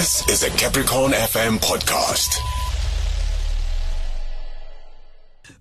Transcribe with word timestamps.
This 0.00 0.26
is 0.30 0.42
a 0.44 0.50
Capricorn 0.56 1.12
FM 1.12 1.58
podcast. 1.58 2.38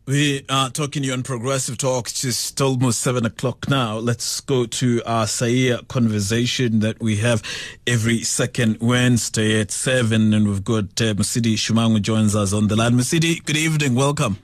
We 0.06 0.46
are 0.48 0.70
talking 0.70 1.04
you 1.04 1.12
on 1.12 1.24
Progressive 1.24 1.78
Talk. 1.78 2.08
It's 2.08 2.22
just 2.22 2.62
almost 2.62 3.02
seven 3.02 3.26
o'clock 3.26 3.68
now. 3.68 3.98
Let's 3.98 4.40
go 4.40 4.66
to 4.66 5.02
our 5.06 5.26
SAIA 5.26 5.86
conversation 5.90 6.80
that 6.80 7.02
we 7.02 7.18
have 7.18 7.44
every 7.86 8.22
second 8.22 8.78
Wednesday 8.80 9.60
at 9.60 9.72
seven. 9.72 10.34
And 10.34 10.48
we've 10.48 10.64
got 10.64 10.86
uh, 11.02 11.16
Mosidi 11.16 11.56
Shomang 11.56 12.02
joins 12.02 12.34
us 12.34 12.54
on 12.54 12.70
the 12.70 12.78
line. 12.78 12.94
Masidi, 12.94 13.44
good 13.44 13.58
evening. 13.58 13.94
Welcome. 13.94 14.38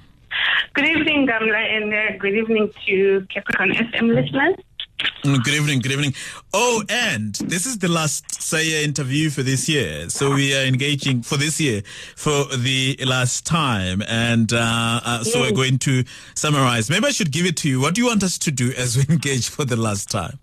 Good 0.73 0.87
evening, 0.87 1.25
Gamla, 1.25 1.77
and 1.77 1.93
uh, 1.93 2.17
good 2.19 2.35
evening 2.35 2.69
to 2.85 3.25
Capricorn 3.33 3.71
FM 3.71 4.13
listeners. 4.13 4.55
Mm, 4.99 5.43
Good 5.43 5.53
evening, 5.53 5.79
good 5.79 5.91
evening. 5.91 6.13
Oh, 6.53 6.83
and 6.89 7.35
this 7.35 7.65
is 7.65 7.79
the 7.79 7.87
last 7.89 8.29
SAIA 8.29 8.83
interview 8.83 9.29
for 9.29 9.43
this 9.43 9.67
year. 9.67 10.09
So 10.09 10.33
we 10.33 10.55
are 10.55 10.63
engaging 10.63 11.21
for 11.21 11.35
this 11.37 11.59
year 11.59 11.81
for 12.15 12.45
the 12.55 12.97
last 13.05 13.45
time. 13.45 14.01
And 14.07 14.53
uh, 14.53 15.01
uh, 15.03 15.23
so 15.23 15.41
we're 15.41 15.51
going 15.51 15.79
to 15.79 16.03
summarize. 16.35 16.89
Maybe 16.89 17.07
I 17.07 17.11
should 17.11 17.31
give 17.31 17.45
it 17.45 17.57
to 17.57 17.69
you. 17.69 17.81
What 17.81 17.95
do 17.95 18.01
you 18.01 18.07
want 18.07 18.23
us 18.23 18.37
to 18.39 18.51
do 18.51 18.71
as 18.77 18.95
we 18.95 19.03
engage 19.13 19.49
for 19.49 19.65
the 19.65 19.75
last 19.75 20.09
time? 20.09 20.39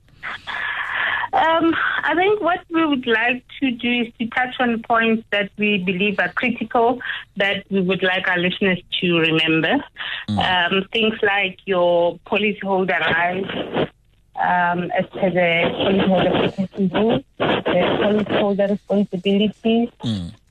Um, 1.32 1.74
I 2.04 2.14
think 2.14 2.42
what 2.42 2.60
we 2.68 2.84
would 2.84 3.06
like 3.06 3.42
to 3.60 3.70
do 3.70 4.02
is 4.02 4.12
to 4.18 4.26
touch 4.26 4.54
on 4.60 4.82
points 4.82 5.24
that 5.32 5.50
we 5.56 5.78
believe 5.78 6.18
are 6.18 6.30
critical 6.34 7.00
that 7.38 7.64
we 7.70 7.80
would 7.80 8.02
like 8.02 8.28
our 8.28 8.36
listeners 8.38 8.82
to 9.00 9.16
remember. 9.18 9.82
Um, 10.28 10.84
things 10.92 11.14
like 11.22 11.58
your 11.64 12.18
policyholder 12.26 13.00
rights, 13.00 13.90
um, 14.36 14.90
as 14.92 15.06
per 15.06 15.30
the 15.30 15.70
policyholder 15.76 16.32
protection 16.50 16.88
rules, 16.88 17.22
the 17.38 17.44
policyholder 17.44 18.70
responsibilities, 18.70 19.88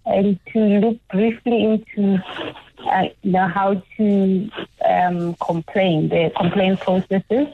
and 0.05 0.39
to 0.53 0.59
look 0.59 0.97
briefly 1.09 1.64
into 1.66 2.23
uh, 2.88 3.03
you 3.22 3.31
know, 3.31 3.47
how 3.47 3.81
to 3.97 4.50
um, 4.86 5.36
complain, 5.36 6.09
the 6.09 6.31
complaint 6.36 6.80
processes. 6.80 7.47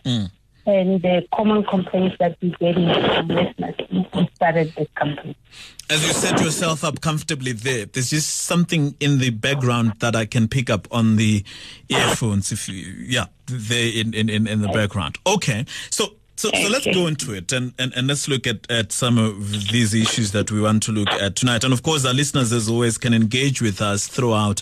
And 0.68 1.02
the 1.02 1.26
common 1.34 1.64
complaints 1.64 2.18
that 2.20 2.38
we 2.42 2.50
get 2.60 2.76
from 2.76 3.28
listeners 3.30 3.76
we 4.14 4.30
started 4.36 4.74
this 4.76 4.90
company. 4.96 5.36
As 5.90 6.06
you 6.06 6.14
set 6.14 6.42
yourself 6.42 6.84
up 6.84 7.00
comfortably 7.00 7.54
there, 7.54 7.86
there's 7.86 8.10
just 8.10 8.30
something 8.30 8.94
in 9.00 9.20
the 9.20 9.30
background 9.30 9.94
that 10.00 10.14
I 10.14 10.26
can 10.26 10.50
pick 10.50 10.70
up 10.70 10.86
on 10.92 11.16
the 11.16 11.46
earphones. 11.88 12.52
If 12.52 12.68
you, 12.68 12.94
yeah, 13.00 13.28
there 13.46 13.92
in, 13.94 14.14
in, 14.14 14.30
in 14.46 14.62
the 14.62 14.68
background. 14.68 15.18
Okay. 15.26 15.66
So, 15.90 16.08
so, 16.38 16.52
so 16.54 16.70
let's 16.70 16.86
go 16.86 17.08
into 17.08 17.34
it 17.34 17.52
and, 17.52 17.74
and, 17.80 17.92
and 17.96 18.08
let's 18.08 18.28
look 18.28 18.46
at, 18.46 18.70
at 18.70 18.92
some 18.92 19.18
of 19.18 19.70
these 19.70 19.96
issues 19.96 20.34
that 20.34 20.52
we 20.52 20.62
want 20.62 20.84
to 20.84 20.92
look 20.92 21.10
at 21.10 21.36
tonight. 21.36 21.64
And 21.64 21.74
of 21.74 21.82
course, 21.82 22.06
our 22.06 22.14
listeners, 22.14 22.54
as 22.54 22.70
always, 22.70 23.00
can 23.00 23.12
engage 23.12 23.60
with 23.60 23.82
us 23.82 24.06
throughout 24.08 24.62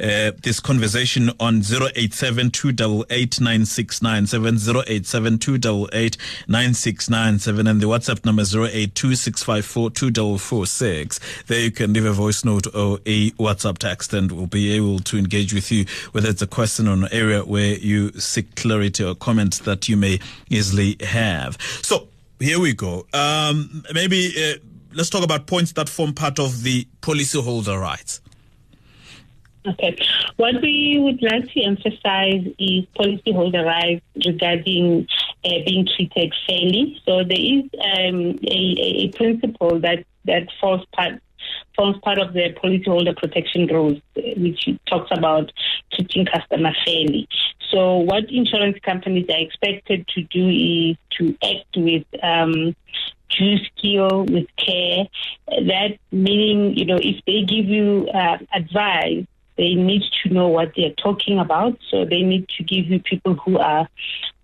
uh, 0.00 0.30
this 0.40 0.60
conversation 0.60 1.30
on 1.40 1.62
087 1.62 2.50
288 2.52 3.40
9697, 3.40 4.84
087 4.86 5.38
288 5.38 6.16
9697, 6.46 7.66
and 7.66 7.80
the 7.80 7.86
WhatsApp 7.86 8.24
number 8.24 8.42
082 8.42 9.16
654 9.16 9.90
2446. 9.90 11.20
There 11.48 11.60
you 11.60 11.72
can 11.72 11.92
leave 11.92 12.04
a 12.04 12.12
voice 12.12 12.44
note 12.44 12.68
or 12.72 13.00
a 13.04 13.32
WhatsApp 13.32 13.78
text, 13.78 14.14
and 14.14 14.30
we'll 14.30 14.46
be 14.46 14.70
able 14.76 15.00
to 15.00 15.18
engage 15.18 15.52
with 15.52 15.72
you, 15.72 15.86
whether 16.12 16.28
it's 16.28 16.42
a 16.42 16.46
question 16.46 16.86
or 16.86 16.92
an 16.92 17.08
area 17.10 17.42
where 17.42 17.74
you 17.74 18.12
seek 18.12 18.54
clarity 18.54 19.02
or 19.02 19.16
comments 19.16 19.58
that 19.58 19.88
you 19.88 19.96
may 19.96 20.20
easily 20.50 20.96
have. 21.00 21.15
So 21.82 22.08
here 22.38 22.60
we 22.60 22.74
go. 22.74 23.06
Um, 23.12 23.84
maybe 23.92 24.32
uh, 24.36 24.58
let's 24.94 25.10
talk 25.10 25.24
about 25.24 25.46
points 25.46 25.72
that 25.72 25.88
form 25.88 26.12
part 26.12 26.38
of 26.38 26.62
the 26.62 26.86
policyholder 27.00 27.80
rights. 27.80 28.20
Okay. 29.66 29.96
What 30.36 30.62
we 30.62 30.98
would 31.00 31.20
like 31.22 31.50
to 31.52 31.62
emphasize 31.62 32.46
is 32.58 32.84
policyholder 32.96 33.64
rights 33.64 34.04
regarding 34.24 35.08
uh, 35.44 35.50
being 35.66 35.88
treated 35.96 36.32
fairly. 36.46 37.00
So 37.04 37.24
there 37.24 37.40
is 37.40 37.64
um, 37.74 38.38
a, 38.46 38.76
a 39.04 39.08
principle 39.12 39.80
that, 39.80 40.04
that 40.24 40.48
falls 40.60 40.84
part 40.92 41.20
forms 41.76 41.98
part 42.02 42.18
of 42.18 42.32
the 42.32 42.54
policyholder 42.62 43.16
protection 43.16 43.66
rules, 43.66 44.00
uh, 44.16 44.22
which 44.36 44.68
talks 44.88 45.10
about 45.12 45.52
treating 45.92 46.26
customers 46.26 46.76
fairly. 46.84 47.28
So 47.70 47.98
what 47.98 48.30
insurance 48.30 48.78
companies 48.82 49.26
are 49.28 49.38
expected 49.40 50.06
to 50.08 50.22
do 50.22 50.48
is 50.48 50.96
to 51.18 51.36
act 51.42 51.76
with 51.76 52.04
um, 52.22 52.76
due 53.30 53.58
skill, 53.64 54.24
with 54.24 54.46
care. 54.56 55.06
That 55.48 55.98
meaning, 56.12 56.76
you 56.76 56.84
know, 56.84 56.96
if 56.96 57.24
they 57.26 57.42
give 57.42 57.66
you 57.66 58.08
uh, 58.12 58.38
advice, 58.54 59.26
they 59.56 59.74
need 59.74 60.02
to 60.22 60.32
know 60.32 60.48
what 60.48 60.72
they're 60.76 60.94
talking 61.02 61.38
about. 61.38 61.78
So 61.90 62.04
they 62.04 62.22
need 62.22 62.48
to 62.58 62.62
give 62.62 62.86
you 62.86 63.00
people 63.00 63.34
who 63.34 63.58
are 63.58 63.88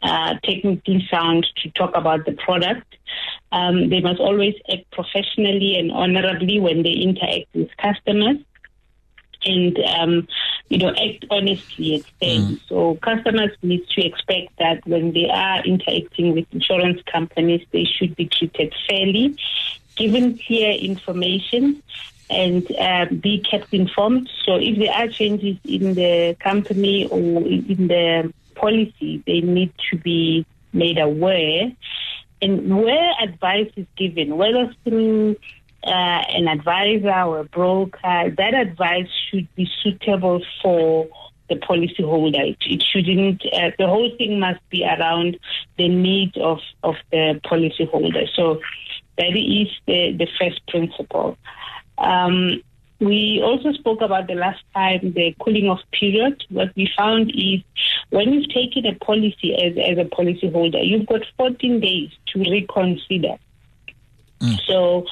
uh, 0.02 0.34
technically 0.42 1.06
sound 1.10 1.46
to 1.62 1.70
talk 1.70 1.92
about 1.94 2.24
the 2.24 2.32
product. 2.32 2.96
Um, 3.52 3.90
they 3.90 4.00
must 4.00 4.20
always 4.20 4.54
act 4.72 4.90
professionally 4.90 5.76
and 5.78 5.92
honorably 5.92 6.58
when 6.58 6.82
they 6.82 6.92
interact 6.92 7.54
with 7.54 7.68
customers. 7.76 8.38
And 9.44 9.78
um, 9.78 10.28
you 10.72 10.78
know, 10.78 10.88
act 10.88 11.26
honestly 11.30 11.96
and 11.96 12.04
fairly. 12.18 12.62
So 12.66 12.94
customers 13.02 13.50
need 13.62 13.86
to 13.88 14.06
expect 14.06 14.58
that 14.58 14.80
when 14.86 15.12
they 15.12 15.28
are 15.28 15.62
interacting 15.66 16.32
with 16.32 16.46
insurance 16.50 17.02
companies, 17.12 17.66
they 17.72 17.84
should 17.84 18.16
be 18.16 18.24
treated 18.26 18.72
fairly, 18.88 19.36
given 19.96 20.38
clear 20.46 20.70
information, 20.70 21.82
and 22.30 22.66
uh, 22.80 23.04
be 23.20 23.40
kept 23.40 23.74
informed. 23.74 24.30
So 24.46 24.54
if 24.54 24.78
there 24.78 24.94
are 24.94 25.08
changes 25.08 25.58
in 25.64 25.92
the 25.92 26.38
company 26.40 27.06
or 27.06 27.46
in 27.46 27.88
the 27.88 28.32
policy, 28.54 29.22
they 29.26 29.42
need 29.42 29.74
to 29.90 29.98
be 29.98 30.46
made 30.72 30.96
aware. 30.96 31.70
And 32.40 32.82
where 32.82 33.12
advice 33.22 33.70
is 33.76 33.86
given, 33.98 34.38
whether 34.38 34.74
through 34.84 35.36
uh, 35.84 35.90
an 35.90 36.48
advisor 36.48 37.20
or 37.22 37.40
a 37.40 37.44
broker, 37.44 38.34
that 38.36 38.54
advice 38.54 39.08
should 39.30 39.48
be 39.54 39.68
suitable 39.82 40.42
for 40.62 41.08
the 41.48 41.56
policyholder. 41.56 42.50
It, 42.50 42.58
it 42.60 42.82
shouldn't. 42.82 43.42
Uh, 43.52 43.70
the 43.78 43.86
whole 43.86 44.10
thing 44.16 44.40
must 44.40 44.60
be 44.70 44.84
around 44.84 45.38
the 45.76 45.88
needs 45.88 46.36
of 46.36 46.60
of 46.82 46.96
the 47.10 47.40
policyholder. 47.44 48.28
So 48.34 48.60
that 49.18 49.36
is 49.36 49.68
the 49.86 50.12
the 50.12 50.28
first 50.38 50.66
principle. 50.68 51.36
Um, 51.98 52.62
we 53.00 53.40
also 53.42 53.72
spoke 53.72 54.00
about 54.00 54.28
the 54.28 54.34
last 54.34 54.62
time 54.74 55.12
the 55.12 55.34
cooling 55.40 55.68
off 55.68 55.80
period. 55.90 56.44
What 56.50 56.74
we 56.76 56.88
found 56.96 57.32
is 57.34 57.60
when 58.10 58.32
you've 58.32 58.48
taken 58.50 58.86
a 58.86 58.94
policy 58.94 59.54
as, 59.54 59.72
as 59.76 59.98
a 59.98 60.08
policyholder, 60.08 60.86
you've 60.86 61.06
got 61.06 61.22
14 61.36 61.80
days 61.80 62.10
to 62.28 62.38
reconsider. 62.38 63.36
So 64.66 65.06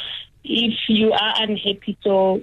if 0.45 0.75
you 0.89 1.13
are 1.13 1.35
unhappy, 1.39 1.99
so 2.03 2.43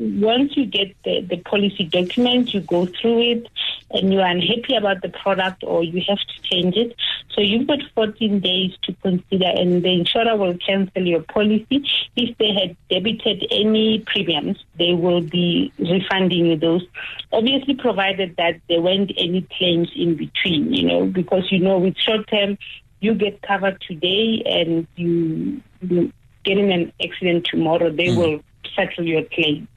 once 0.00 0.56
you 0.56 0.64
get 0.64 0.96
the, 1.04 1.20
the 1.20 1.36
policy 1.36 1.84
document, 1.84 2.54
you 2.54 2.60
go 2.60 2.86
through 2.86 3.20
it 3.20 3.46
and 3.90 4.12
you're 4.12 4.24
unhappy 4.24 4.74
about 4.74 5.02
the 5.02 5.10
product 5.10 5.62
or 5.62 5.84
you 5.84 6.02
have 6.08 6.18
to 6.18 6.42
change 6.42 6.74
it. 6.76 6.96
So 7.34 7.42
you've 7.42 7.66
got 7.66 7.80
14 7.94 8.40
days 8.40 8.72
to 8.84 8.94
consider 9.02 9.44
and 9.44 9.82
the 9.82 9.92
insurer 9.92 10.36
will 10.36 10.56
cancel 10.56 11.06
your 11.06 11.22
policy. 11.22 11.84
If 12.16 12.36
they 12.38 12.54
had 12.54 12.76
debited 12.88 13.46
any 13.50 14.00
premiums, 14.06 14.64
they 14.78 14.94
will 14.94 15.20
be 15.20 15.70
refunding 15.78 16.46
you 16.46 16.56
those. 16.56 16.86
Obviously 17.30 17.74
provided 17.74 18.36
that 18.38 18.58
there 18.70 18.80
weren't 18.80 19.12
any 19.18 19.46
claims 19.58 19.90
in 19.94 20.14
between, 20.16 20.72
you 20.72 20.86
know, 20.86 21.06
because 21.06 21.52
you 21.52 21.58
know 21.58 21.78
with 21.78 21.98
short 21.98 22.26
term, 22.28 22.56
you 23.00 23.14
get 23.14 23.42
covered 23.42 23.82
today 23.86 24.42
and 24.46 24.86
you, 24.96 25.60
you 25.82 26.12
get 26.44 26.58
in 26.58 26.70
an 26.70 26.92
accident 27.02 27.46
tomorrow, 27.50 27.90
they 27.90 28.14
will 28.14 28.40
settle 28.74 29.06
your 29.06 29.24
claim. 29.24 29.68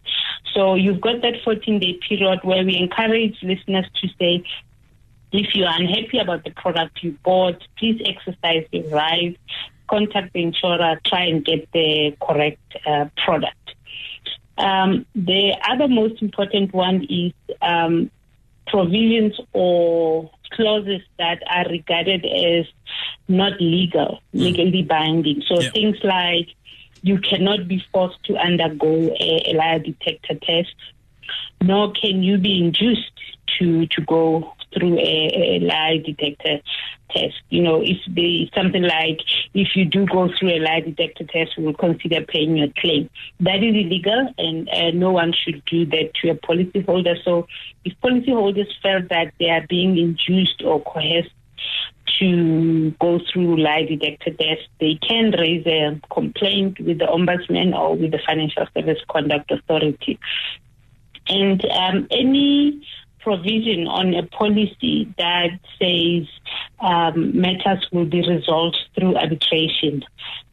So 0.53 0.75
you've 0.75 1.01
got 1.01 1.21
that 1.21 1.35
14 1.43 1.79
day 1.79 1.99
period 2.07 2.39
where 2.43 2.63
we 2.63 2.77
encourage 2.77 3.37
listeners 3.41 3.85
to 4.01 4.07
say, 4.19 4.43
if 5.31 5.55
you 5.55 5.65
are 5.65 5.75
unhappy 5.79 6.19
about 6.19 6.43
the 6.43 6.51
product 6.51 7.01
you 7.01 7.17
bought, 7.23 7.59
please 7.77 7.99
exercise 8.05 8.65
your 8.71 8.87
right, 8.89 9.37
contact 9.89 10.33
the 10.33 10.43
insurer, 10.43 10.99
try 11.05 11.25
and 11.25 11.43
get 11.43 11.71
the 11.71 12.15
correct 12.21 12.75
uh, 12.85 13.05
product. 13.23 13.57
Um, 14.57 15.07
the 15.15 15.55
other 15.67 15.87
most 15.87 16.21
important 16.21 16.71
one 16.73 17.07
is 17.09 17.33
um, 17.63 18.11
provisions 18.67 19.39
or 19.53 20.29
clauses 20.51 21.01
that 21.17 21.41
are 21.49 21.67
regarded 21.69 22.25
as 22.25 22.65
not 23.33 23.59
legal, 23.59 24.19
legally 24.33 24.83
binding. 24.83 25.43
So 25.47 25.61
Yeah. 25.61 25.71
things 25.71 25.97
like 26.03 26.47
you 27.01 27.19
cannot 27.19 27.67
be 27.67 27.83
forced 27.91 28.23
to 28.25 28.37
undergo 28.37 29.13
a, 29.19 29.51
a 29.51 29.53
lie 29.53 29.79
detector 29.79 30.35
test, 30.35 30.73
nor 31.61 31.91
can 31.91 32.23
you 32.23 32.37
be 32.37 32.63
induced 32.63 33.11
to, 33.59 33.85
to 33.87 34.01
go 34.01 34.53
through 34.73 34.97
a, 34.97 35.57
a 35.57 35.59
lie 35.59 35.97
detector 36.03 36.61
test. 37.11 37.35
You 37.49 37.61
know, 37.61 37.81
if 37.81 37.97
they 38.07 38.49
something 38.55 38.81
like 38.81 39.19
if 39.53 39.75
you 39.75 39.85
do 39.85 40.05
go 40.05 40.29
through 40.37 40.49
a 40.49 40.59
lie 40.59 40.79
detector 40.79 41.25
test, 41.25 41.57
we 41.57 41.65
will 41.65 41.73
consider 41.73 42.21
paying 42.25 42.57
your 42.57 42.69
claim. 42.77 43.09
That 43.39 43.57
is 43.63 43.75
illegal, 43.75 44.33
and 44.37 44.69
uh, 44.69 44.91
no 44.91 45.11
one 45.11 45.33
should 45.33 45.63
do 45.65 45.85
that 45.87 46.13
to 46.21 46.29
a 46.29 46.35
policyholder. 46.35 47.23
So, 47.23 47.47
if 47.85 47.93
policyholders 48.03 48.69
felt 48.81 49.09
that 49.09 49.33
they 49.39 49.49
are 49.49 49.65
being 49.67 49.97
induced 49.97 50.63
or 50.63 50.81
coerced 50.81 51.29
to 52.19 52.91
go 53.01 53.19
through 53.31 53.61
lie 53.61 53.83
detector 53.83 54.31
tests, 54.31 54.67
they 54.79 54.99
can 55.07 55.31
raise 55.31 55.65
a 55.65 55.99
complaint 56.13 56.79
with 56.79 56.99
the 56.99 57.05
ombudsman 57.05 57.73
or 57.73 57.95
with 57.95 58.11
the 58.11 58.19
Financial 58.25 58.65
Service 58.75 58.99
Conduct 59.09 59.51
Authority. 59.51 60.19
And 61.27 61.65
um, 61.65 62.07
any 62.11 62.85
provision 63.19 63.87
on 63.87 64.13
a 64.13 64.23
policy 64.23 65.13
that 65.17 65.59
says 65.79 66.27
um, 66.81 67.39
matters 67.39 67.87
will 67.91 68.05
be 68.05 68.21
resolved 68.27 68.77
through 68.95 69.15
arbitration 69.15 70.03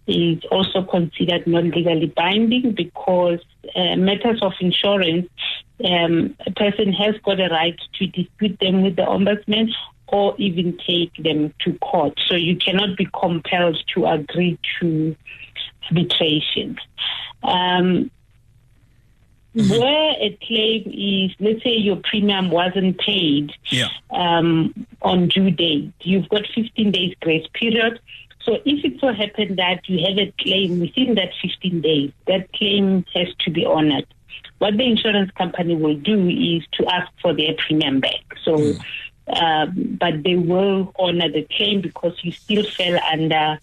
is 0.07 0.43
also 0.51 0.83
considered 0.83 1.47
not 1.47 1.65
legally 1.65 2.13
binding 2.17 2.73
because 2.73 3.41
uh, 3.77 3.97
matters 3.97 4.41
of 4.43 4.53
insurance, 4.61 5.29
um, 5.85 6.37
a 6.47 6.51
person 6.53 6.93
has 6.93 7.15
got 7.25 7.41
a 7.41 7.49
right 7.49 7.79
to 7.99 8.07
dispute 8.07 8.59
them 8.61 8.83
with 8.83 8.97
the 8.97 9.03
ombudsman 9.03 9.71
or 10.09 10.35
even 10.39 10.79
take 10.87 11.15
them 11.23 11.55
to 11.61 11.79
court. 11.79 12.19
So 12.27 12.35
you 12.35 12.57
cannot 12.57 12.97
be 12.97 13.09
compelled 13.19 13.79
to 13.95 14.07
agree 14.07 14.59
to 14.81 15.17
arbitration. 15.91 16.79
Um, 17.43 18.11
mm-hmm. 19.55 19.71
Where 19.71 20.13
a 20.21 20.39
claim 20.43 20.91
is, 20.93 21.37
let's 21.39 21.63
say 21.63 21.77
your 21.77 21.97
premium 21.97 22.51
wasn't 22.51 22.99
paid 22.99 23.53
yeah. 23.67 23.89
um, 24.11 24.87
on 25.03 25.29
due 25.29 25.51
date, 25.51 25.93
you've 26.01 26.29
got 26.29 26.43
15 26.55 26.91
days 26.91 27.15
grace 27.21 27.47
period. 27.55 28.01
So 28.43 28.55
if 28.65 28.85
it 28.85 29.01
so 29.01 29.13
happens 29.13 29.57
that 29.57 29.89
you 29.89 30.05
have 30.07 30.19
a 30.19 30.33
claim 30.41 30.81
within 30.81 31.15
that 31.17 31.31
15 31.43 31.81
days, 31.83 32.13
that 32.27 32.53
claim 32.53 33.05
has 33.15 33.29
to 33.41 33.51
be 33.51 33.65
honored. 33.67 34.07
What 34.61 34.77
the 34.77 34.85
insurance 34.85 35.31
company 35.33 35.75
will 35.75 35.97
do 35.97 36.29
is 36.29 36.65
to 36.79 36.87
ask 36.87 37.11
for 37.21 37.35
their 37.35 37.55
premium 37.55 38.01
back. 38.01 38.25
So 38.45 38.57
mm 38.57 38.81
um, 39.33 39.97
but 40.01 40.23
they 40.23 40.37
will 40.37 40.93
honor 40.99 41.29
the 41.29 41.47
claim 41.57 41.81
because 41.81 42.17
you 42.23 42.33
still 42.33 42.65
fell 42.65 42.99
under 43.13 43.59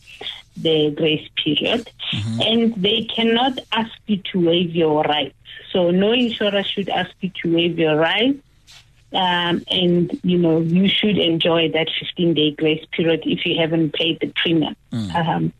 the 0.55 0.91
grace 0.91 1.27
period. 1.43 1.89
Mm-hmm. 2.13 2.41
And 2.41 2.75
they 2.75 3.03
cannot 3.03 3.59
ask 3.71 3.91
you 4.05 4.17
to 4.31 4.47
waive 4.47 4.75
your 4.75 5.03
rights. 5.03 5.35
So 5.71 5.91
no 5.91 6.11
insurer 6.13 6.63
should 6.63 6.89
ask 6.89 7.11
you 7.21 7.31
to 7.41 7.55
waive 7.55 7.77
your 7.77 7.97
rights. 7.97 8.39
Um, 9.13 9.63
and 9.71 10.19
you 10.23 10.37
know 10.37 10.59
you 10.59 10.89
should 10.89 11.17
enjoy 11.17 11.71
that 11.71 11.87
15 11.97 12.33
day 12.33 12.51
grace 12.51 12.85
period 12.91 13.21
if 13.25 13.45
you 13.45 13.57
haven't 13.57 13.93
paid 13.93 14.19
the 14.19 14.33
premium. 14.35 14.75
Mm. 14.91 15.15
Um, 15.15 15.53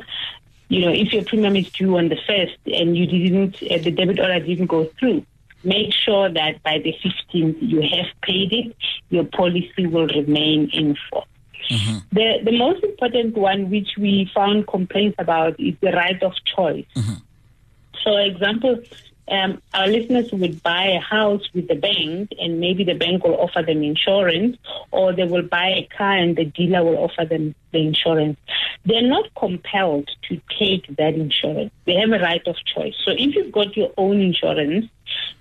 you 0.69 0.81
know 0.81 0.91
if 0.91 1.13
your 1.13 1.23
premium 1.23 1.55
is 1.55 1.69
due 1.71 1.97
on 1.97 2.09
the 2.09 2.17
first 2.27 2.57
and 2.65 2.97
you 2.97 3.05
didn't, 3.05 3.55
uh, 3.63 3.77
the 3.83 3.91
debit 3.91 4.19
order 4.19 4.39
didn't 4.39 4.67
go 4.67 4.85
through, 4.99 5.25
make 5.63 5.93
sure 5.93 6.29
that 6.29 6.61
by 6.63 6.79
the 6.79 6.93
15th 7.03 7.57
you 7.61 7.81
have 7.81 8.07
paid 8.21 8.53
it, 8.53 8.75
your 9.09 9.25
policy 9.25 9.85
will 9.87 10.07
remain 10.07 10.69
in 10.73 10.97
force. 11.09 11.27
Mm-hmm. 11.69 11.97
The, 12.11 12.39
the 12.43 12.57
most 12.57 12.83
important 12.83 13.35
one, 13.35 13.69
which 13.69 13.89
we 13.97 14.29
found 14.33 14.67
complaints 14.67 15.15
about, 15.19 15.59
is 15.59 15.75
the 15.81 15.91
right 15.91 16.21
of 16.23 16.33
choice. 16.45 16.85
Mm-hmm. 16.95 17.15
So, 18.03 18.15
example, 18.17 18.79
um, 19.29 19.61
our 19.73 19.87
listeners 19.87 20.31
would 20.31 20.63
buy 20.63 20.85
a 20.85 20.99
house 20.99 21.43
with 21.53 21.67
the 21.67 21.75
bank, 21.75 22.31
and 22.39 22.59
maybe 22.59 22.83
the 22.83 22.93
bank 22.93 23.23
will 23.23 23.35
offer 23.35 23.61
them 23.61 23.83
insurance, 23.83 24.57
or 24.91 25.13
they 25.13 25.25
will 25.25 25.43
buy 25.43 25.67
a 25.67 25.89
car 25.95 26.17
and 26.17 26.35
the 26.35 26.45
dealer 26.45 26.83
will 26.83 26.97
offer 26.97 27.25
them 27.25 27.53
the 27.71 27.79
insurance. 27.79 28.39
They're 28.85 29.01
not 29.01 29.33
compelled 29.35 30.09
to 30.29 30.41
take 30.57 30.87
that 30.95 31.15
insurance. 31.15 31.71
They 31.85 31.95
have 31.95 32.11
a 32.11 32.19
right 32.19 32.45
of 32.47 32.55
choice. 32.73 32.95
So 33.03 33.11
if 33.11 33.35
you've 33.35 33.51
got 33.51 33.75
your 33.75 33.91
own 33.97 34.21
insurance, 34.21 34.85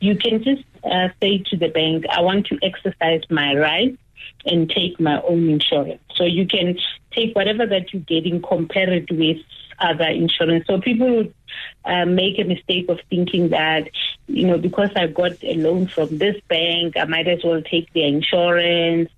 you 0.01 0.17
can 0.17 0.43
just 0.43 0.65
uh, 0.85 1.09
say 1.21 1.39
to 1.51 1.57
the 1.57 1.69
bank, 1.69 2.05
I 2.11 2.21
want 2.23 2.47
to 2.47 2.59
exercise 2.63 3.23
my 3.31 3.55
right 3.55 3.97
and 4.45 4.69
take 4.69 4.99
my 4.99 5.21
own 5.23 5.49
insurance. 5.49 6.01
So 6.15 6.25
you 6.25 6.47
can 6.47 6.77
take 7.13 7.35
whatever 7.35 7.67
that 7.67 7.93
you're 7.93 8.03
getting, 8.03 8.43
compare 8.43 8.93
it 8.93 9.11
with 9.11 9.39
other 9.79 10.09
insurance. 10.09 10.67
So 10.67 10.81
people 10.81 11.17
would 11.17 11.35
uh, 11.87 12.05
make 12.05 12.39
a 12.39 12.45
mistake 12.45 12.89
of 12.89 12.99
thinking 13.09 13.51
that, 13.51 13.89
you 14.27 14.47
know, 14.47 14.59
because 14.59 14.91
I 14.97 15.07
got 15.07 15.43
a 15.43 15.55
loan 15.55 15.87
from 15.87 16.19
this 16.19 16.37
bank, 16.49 16.97
I 16.97 17.05
might 17.05 17.29
as 17.29 17.45
well 17.45 17.63
take 17.63 17.93
their 17.93 18.07
insurance. 18.07 19.09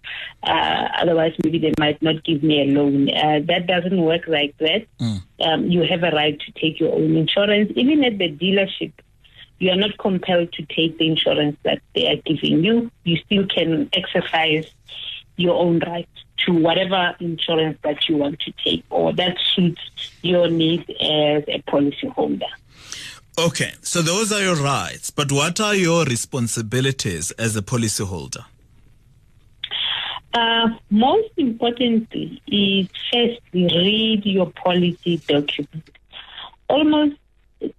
Uh, 0.42 0.88
otherwise, 1.00 1.34
maybe 1.42 1.58
they 1.58 1.72
might 1.78 2.00
not 2.02 2.22
give 2.24 2.42
me 2.42 2.62
a 2.62 2.66
loan. 2.66 3.08
Uh, 3.08 3.40
that 3.44 3.66
doesn't 3.66 4.00
work 4.00 4.28
like 4.28 4.56
that. 4.58 4.86
Mm. 5.00 5.22
Um, 5.40 5.70
you 5.70 5.82
have 5.82 6.02
a 6.02 6.10
right 6.10 6.38
to 6.38 6.52
take 6.52 6.78
your 6.78 6.94
own 6.94 7.16
insurance. 7.16 7.72
Even 7.74 8.04
at 8.04 8.18
the 8.18 8.30
dealership, 8.30 8.92
you 9.58 9.70
are 9.70 9.76
not 9.76 9.96
compelled 9.98 10.52
to 10.52 10.66
take 10.66 10.98
the 10.98 11.08
insurance 11.08 11.56
that 11.62 11.80
they 11.94 12.06
are 12.06 12.16
giving 12.16 12.62
you. 12.62 12.90
You 13.04 13.16
still 13.16 13.46
can 13.46 13.88
exercise 13.92 14.70
your 15.36 15.54
own 15.54 15.78
rights 15.80 16.10
to 16.46 16.52
whatever 16.52 17.14
insurance 17.20 17.78
that 17.82 18.08
you 18.08 18.16
want 18.16 18.40
to 18.40 18.52
take 18.64 18.84
or 18.90 19.12
that 19.14 19.36
suits 19.54 19.80
your 20.22 20.48
needs 20.48 20.84
as 21.00 21.44
a 21.48 21.62
policyholder. 21.68 22.48
Okay, 23.38 23.72
so 23.82 24.02
those 24.02 24.32
are 24.32 24.40
your 24.40 24.56
rights, 24.56 25.10
but 25.10 25.30
what 25.30 25.60
are 25.60 25.74
your 25.74 26.04
responsibilities 26.04 27.30
as 27.32 27.56
a 27.56 27.62
policyholder? 27.62 28.44
Uh, 30.34 30.68
most 30.90 31.30
importantly 31.36 32.42
is 32.48 32.88
firstly 33.12 33.64
read 33.64 34.26
your 34.26 34.50
policy 34.50 35.18
document. 35.26 35.90
Almost 36.68 37.16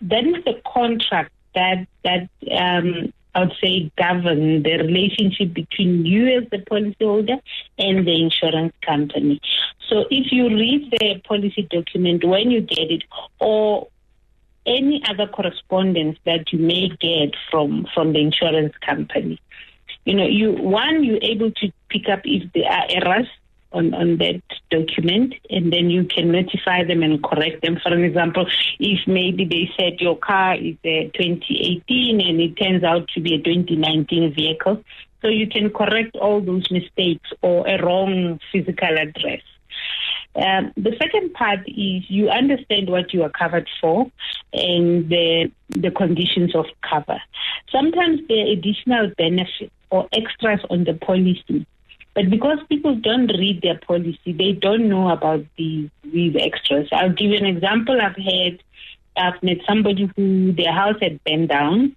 that 0.01 0.25
is 0.25 0.44
the 0.45 0.61
contract 0.65 1.31
that 1.56 1.88
that 2.03 2.29
um, 2.51 3.13
I 3.36 3.42
would 3.42 3.54
say 3.62 3.92
govern 3.98 4.64
the 4.64 4.78
relationship 4.78 5.54
between 5.54 6.06
you 6.06 6.40
as 6.40 6.50
the 6.50 6.58
policyholder 6.58 7.40
and 7.78 8.08
the 8.08 8.22
insurance 8.22 8.74
company. 8.84 9.40
So 9.88 10.06
if 10.10 10.31
you 10.31 10.48
read 10.48 10.92
the 10.92 11.22
policy 11.28 11.68
document 11.70 12.24
when 12.24 12.52
you 12.52 12.62
get 12.62 12.92
it, 12.92 13.04
or 13.40 13.88
any 14.66 15.02
other 15.08 15.28
correspondence 15.28 16.18
that 16.26 16.52
you 16.52 16.60
may 16.60 16.90
get 16.90 17.36
from 17.50 17.88
from 17.94 18.14
the 18.14 18.20
insurance 18.20 18.74
company, 18.86 19.40
you 20.06 20.16
know, 20.16 20.26
you 20.26 20.52
one 20.54 21.04
you're 21.04 21.24
able 21.24 21.52
to 21.52 21.72
pick 21.90 22.10
up 22.10 22.22
if 22.24 22.52
there 22.54 22.70
are 22.72 22.86
errors 22.90 23.28
on, 23.71 23.94
on 23.94 24.18
that 24.18 24.42
document 24.71 25.33
and 25.50 25.71
then 25.71 25.89
you 25.89 26.04
can 26.06 26.31
notify 26.31 26.83
them 26.83 27.04
and 27.04 27.24
correct 27.24 27.62
them. 27.62 27.80
For 27.81 27.94
an 27.94 28.04
example, 28.04 28.48
if 28.80 29.07
maybe 29.07 29.45
they 29.45 29.69
said 29.77 30.00
your 30.00 30.18
car 30.18 30.56
is 30.56 30.75
a 30.83 31.10
2018 31.13 32.21
and 32.21 32.42
it 32.42 32.56
turns 32.56 32.83
out 32.83 33.07
to 33.09 33.21
be 33.21 33.35
a 33.35 33.42
2019 33.42 34.33
vehicle, 34.33 34.83
so 35.21 35.28
you 35.28 35.47
can 35.47 35.69
correct 35.69 36.16
all 36.16 36.42
those 36.42 36.69
mistakes 36.71 37.30
or 37.42 37.68
a 37.68 37.83
wrong 37.83 38.40
physical 38.52 38.97
address. 38.97 39.42
Um, 40.35 40.71
the 40.78 40.95
second 41.02 41.33
part 41.33 41.59
is 41.68 42.04
you 42.07 42.30
understand 42.30 42.90
what 42.90 43.14
you 43.14 43.23
are 43.23 43.31
covered 43.31 43.68
for 43.81 44.09
and 44.54 45.09
the, 45.09 45.52
the 45.69 45.92
conditions 45.92 46.56
of 46.56 46.66
cover. 46.88 47.19
Sometimes 47.71 48.21
there 48.28 48.45
are 48.45 48.52
additional 48.52 49.11
benefits 49.18 49.73
or 49.90 50.07
extras 50.14 50.59
on 50.69 50.85
the 50.85 50.94
policy 50.94 51.66
but 52.19 52.30
because 52.30 52.59
people 52.68 52.95
don't 52.95 53.28
read 53.28 53.61
their 53.61 53.80
policy, 53.80 54.33
they 54.33 54.52
don't 54.52 54.90
know 54.90 55.09
about 55.09 55.45
these 55.57 55.90
these 56.04 56.35
extras. 56.38 56.90
I'll 56.92 57.14
give 57.14 57.31
you 57.31 57.38
an 57.38 57.45
example. 57.45 57.97
I've 58.02 58.18
had 58.18 58.59
I've 59.16 59.42
met 59.42 59.59
somebody 59.66 60.11
who 60.18 60.52
their 60.52 60.73
house 60.73 60.97
had 61.02 61.23
burned 61.23 61.47
down. 61.47 61.95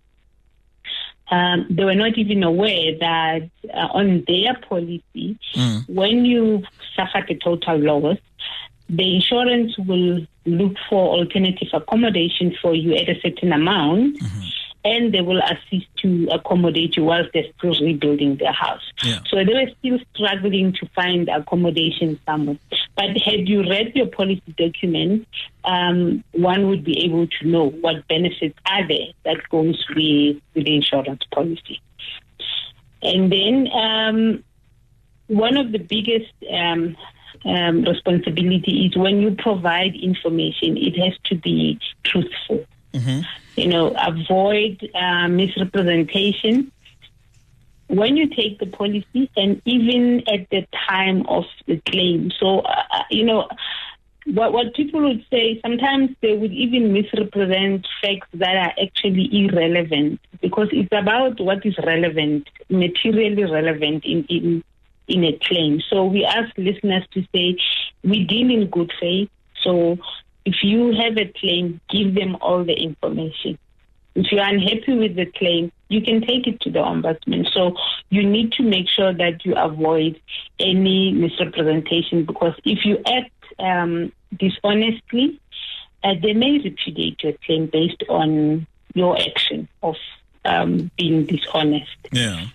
Um, 1.28 1.66
they 1.70 1.84
were 1.84 1.96
not 1.96 2.16
even 2.18 2.44
aware 2.44 2.96
that 3.00 3.50
uh, 3.74 3.88
on 3.94 4.22
their 4.28 4.54
policy, 4.68 5.38
mm. 5.56 5.88
when 5.88 6.24
you 6.24 6.62
suffer 6.94 7.26
a 7.28 7.34
total 7.34 7.78
loss, 7.78 8.18
the 8.88 9.16
insurance 9.16 9.76
will 9.76 10.24
look 10.46 10.76
for 10.88 11.18
alternative 11.18 11.68
accommodation 11.72 12.54
for 12.62 12.76
you 12.76 12.94
at 12.94 13.08
a 13.08 13.20
certain 13.22 13.52
amount. 13.52 14.20
Mm-hmm 14.20 14.48
and 14.84 15.14
they 15.14 15.20
will 15.20 15.40
assist 15.40 15.86
to 15.98 16.28
accommodate 16.32 16.96
you 16.96 17.04
whilst 17.04 17.30
they're 17.32 17.44
still 17.58 17.74
rebuilding 17.80 18.36
their 18.36 18.52
house. 18.52 18.82
Yeah. 19.04 19.20
So 19.28 19.36
they 19.44 19.54
were 19.54 19.70
still 19.78 19.98
struggling 20.14 20.72
to 20.74 20.86
find 20.94 21.28
accommodation 21.28 22.18
somewhere. 22.26 22.58
But 22.96 23.16
had 23.18 23.48
you 23.48 23.62
read 23.62 23.94
your 23.94 24.06
policy 24.06 24.54
document, 24.56 25.28
um, 25.64 26.24
one 26.32 26.66
would 26.68 26.84
be 26.84 27.04
able 27.04 27.26
to 27.26 27.46
know 27.46 27.70
what 27.70 28.06
benefits 28.08 28.58
are 28.66 28.86
there 28.86 29.08
that 29.24 29.48
goes 29.50 29.84
with, 29.90 30.40
with 30.54 30.64
the 30.64 30.74
insurance 30.74 31.22
policy. 31.32 31.80
And 33.02 33.30
then 33.30 33.68
um, 33.72 34.44
one 35.28 35.56
of 35.56 35.72
the 35.72 35.78
biggest 35.78 36.32
um, 36.52 36.96
um, 37.44 37.82
responsibility 37.82 38.86
is 38.86 38.96
when 38.96 39.20
you 39.20 39.34
provide 39.36 39.94
information, 39.94 40.76
it 40.76 40.96
has 40.98 41.16
to 41.24 41.36
be 41.36 41.78
truthful. 42.04 42.64
Mm-hmm. 42.92 43.20
You 43.56 43.68
know, 43.68 43.94
avoid 43.96 44.88
uh, 44.94 45.28
misrepresentation. 45.28 46.72
when 47.88 48.16
you 48.16 48.26
take 48.28 48.58
the 48.58 48.66
policy 48.66 49.30
and 49.36 49.60
even 49.66 50.22
at 50.26 50.48
the 50.50 50.66
time 50.88 51.26
of 51.28 51.44
the 51.66 51.80
claim. 51.86 52.30
So, 52.40 52.60
uh, 52.60 52.82
uh, 52.90 53.02
you 53.10 53.24
know, 53.24 53.48
what, 54.26 54.52
what 54.52 54.74
people 54.74 55.02
would 55.02 55.24
say, 55.30 55.60
sometimes 55.60 56.10
they 56.22 56.34
would 56.34 56.52
even 56.52 56.92
misrepresent 56.94 57.86
facts 58.00 58.28
that 58.34 58.56
are 58.56 58.72
actually 58.82 59.28
irrelevant 59.32 60.20
because 60.40 60.68
it's 60.72 60.88
about 60.92 61.38
what 61.40 61.66
is 61.66 61.76
relevant, 61.84 62.48
materially 62.70 63.44
relevant 63.44 64.04
in, 64.06 64.24
in, 64.30 64.64
in 65.08 65.24
a 65.24 65.38
claim. 65.42 65.82
So 65.90 66.06
we 66.06 66.24
ask 66.24 66.56
listeners 66.56 67.04
to 67.12 67.22
say, 67.34 67.58
we 68.02 68.24
deal 68.24 68.50
in 68.50 68.70
good 68.70 68.90
faith. 68.98 69.28
So 69.62 69.98
if 70.44 70.62
you 70.62 70.92
have 70.92 71.16
a 71.16 71.32
claim, 71.38 71.80
give 71.88 72.14
them 72.14 72.36
all 72.40 72.64
the 72.64 72.74
information. 72.74 73.58
If 74.14 74.30
you're 74.30 74.44
unhappy 74.44 74.94
with 74.94 75.16
the 75.16 75.26
claim, 75.26 75.72
you 75.88 76.02
can 76.02 76.20
take 76.20 76.46
it 76.46 76.60
to 76.62 76.70
the 76.70 76.80
ombudsman. 76.80 77.50
So 77.52 77.76
you 78.10 78.22
need 78.22 78.52
to 78.52 78.62
make 78.62 78.88
sure 78.88 79.12
that 79.12 79.44
you 79.44 79.54
avoid 79.54 80.20
any 80.58 81.12
misrepresentation 81.12 82.24
because 82.24 82.54
if 82.64 82.84
you 82.84 82.98
act 83.06 83.30
um, 83.58 84.12
dishonestly, 84.36 85.40
uh, 86.04 86.14
they 86.20 86.34
may 86.34 86.58
repudiate 86.58 87.22
your 87.22 87.34
claim 87.44 87.66
based 87.66 88.02
on 88.08 88.66
your 88.94 89.18
action 89.18 89.68
of 89.82 89.96
um, 90.44 90.90
being 90.98 91.24
dishonest. 91.24 91.96
Yeah. 92.10 92.46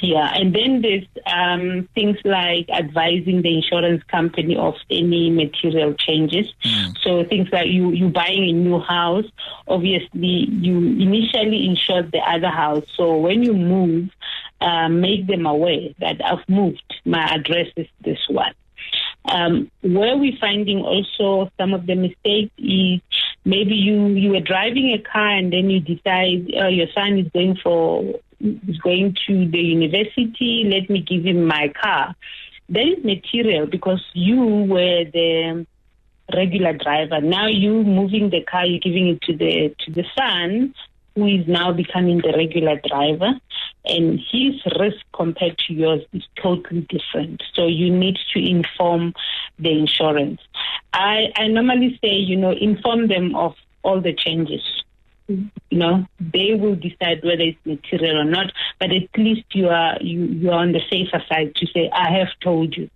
Yeah, 0.00 0.30
and 0.34 0.54
then 0.54 0.82
there's 0.82 1.06
um, 1.24 1.88
things 1.94 2.18
like 2.24 2.68
advising 2.68 3.40
the 3.40 3.56
insurance 3.56 4.02
company 4.04 4.54
of 4.54 4.74
any 4.90 5.30
material 5.30 5.94
changes. 5.94 6.52
Mm. 6.64 6.98
So 7.02 7.24
things 7.24 7.48
like 7.50 7.68
you 7.68 7.92
you 7.92 8.10
buying 8.10 8.44
a 8.44 8.52
new 8.52 8.78
house, 8.78 9.24
obviously 9.66 10.48
you 10.50 10.76
initially 10.76 11.66
insured 11.66 12.12
the 12.12 12.18
other 12.18 12.50
house. 12.50 12.84
So 12.94 13.16
when 13.16 13.42
you 13.42 13.54
move, 13.54 14.10
uh, 14.60 14.90
make 14.90 15.26
them 15.26 15.46
aware 15.46 15.88
that 16.00 16.22
I've 16.22 16.46
moved. 16.46 16.82
My 17.06 17.22
address 17.34 17.68
is 17.76 17.88
this 18.04 18.20
one. 18.28 18.52
Um, 19.28 19.70
where 19.82 20.16
we're 20.16 20.38
finding 20.38 20.80
also 20.80 21.50
some 21.58 21.72
of 21.74 21.86
the 21.86 21.94
mistakes 21.94 22.52
is 22.58 23.00
maybe 23.44 23.74
you 23.74 24.08
you 24.08 24.30
were 24.30 24.40
driving 24.40 24.92
a 24.92 24.98
car 24.98 25.30
and 25.30 25.52
then 25.52 25.70
you 25.70 25.80
decide 25.80 26.52
uh, 26.54 26.68
your 26.68 26.86
son 26.94 27.18
is 27.18 27.28
going 27.32 27.56
for 27.56 28.20
is 28.40 28.78
going 28.78 29.16
to 29.26 29.48
the 29.48 29.58
university. 29.58 30.64
Let 30.66 30.90
me 30.90 31.00
give 31.00 31.24
him 31.24 31.46
my 31.46 31.72
car. 31.80 32.14
That 32.68 32.86
is 32.86 33.04
material 33.04 33.66
because 33.66 34.02
you 34.12 34.42
were 34.44 35.04
the 35.04 35.66
regular 36.34 36.72
driver. 36.72 37.20
Now 37.20 37.46
you 37.46 37.84
moving 37.84 38.30
the 38.30 38.42
car, 38.42 38.66
you're 38.66 38.80
giving 38.80 39.08
it 39.08 39.22
to 39.22 39.36
the 39.36 39.74
to 39.84 39.92
the 39.92 40.04
son 40.18 40.74
who 41.14 41.26
is 41.26 41.46
now 41.48 41.72
becoming 41.72 42.18
the 42.18 42.34
regular 42.36 42.80
driver 42.86 43.32
and 43.86 44.20
his 44.30 44.54
risk 44.78 44.98
compared 45.14 45.56
to 45.58 45.72
yours 45.72 46.02
is 46.12 46.22
totally 46.40 46.86
different. 46.90 47.42
So 47.54 47.66
you 47.66 47.90
need 47.90 48.18
to 48.34 48.38
inform 48.38 49.14
the 49.58 49.70
insurance. 49.70 50.40
I, 50.92 51.32
I 51.36 51.46
normally 51.48 51.98
say, 52.02 52.14
you 52.14 52.36
know, 52.36 52.52
inform 52.52 53.08
them 53.08 53.34
of 53.34 53.54
all 53.82 54.00
the 54.00 54.12
changes. 54.12 54.62
You 55.28 55.50
know, 55.72 56.06
they 56.20 56.54
will 56.54 56.76
decide 56.76 57.24
whether 57.24 57.42
it's 57.42 57.58
material 57.64 58.18
or 58.18 58.24
not, 58.24 58.52
but 58.78 58.92
at 58.92 59.08
least 59.16 59.44
you 59.54 59.68
are 59.68 59.98
you, 60.00 60.24
you 60.24 60.50
are 60.50 60.60
on 60.60 60.72
the 60.72 60.82
safer 60.88 61.22
side 61.28 61.54
to 61.56 61.66
say, 61.66 61.90
I 61.92 62.16
have 62.18 62.28
told 62.40 62.76
you 62.76 62.88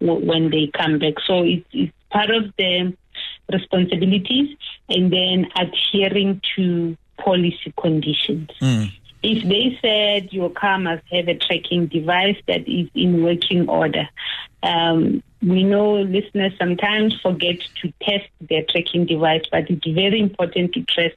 when 0.00 0.50
they 0.50 0.70
come 0.76 0.98
back. 0.98 1.14
So 1.26 1.42
it's, 1.42 1.66
it's 1.72 1.92
part 2.10 2.30
of 2.30 2.44
the 2.56 2.94
responsibilities 3.52 4.56
and 4.88 5.12
then 5.12 5.46
adhering 5.56 6.40
to 6.56 6.96
policy 7.18 7.72
conditions. 7.80 8.50
Mm. 8.60 8.92
If 9.28 9.42
they 9.42 9.76
said 9.82 10.32
your 10.32 10.50
car 10.50 10.78
must 10.78 11.02
have 11.10 11.26
a 11.26 11.34
tracking 11.34 11.86
device 11.86 12.36
that 12.46 12.68
is 12.68 12.88
in 12.94 13.24
working 13.24 13.68
order, 13.68 14.08
um, 14.62 15.20
we 15.42 15.64
know 15.64 15.94
listeners 15.94 16.52
sometimes 16.56 17.20
forget 17.20 17.56
to 17.82 17.92
test 18.02 18.28
their 18.40 18.62
tracking 18.70 19.04
device, 19.04 19.42
but 19.50 19.68
it's 19.68 19.84
very 19.84 20.20
important 20.20 20.74
to 20.74 20.82
trust 20.82 21.16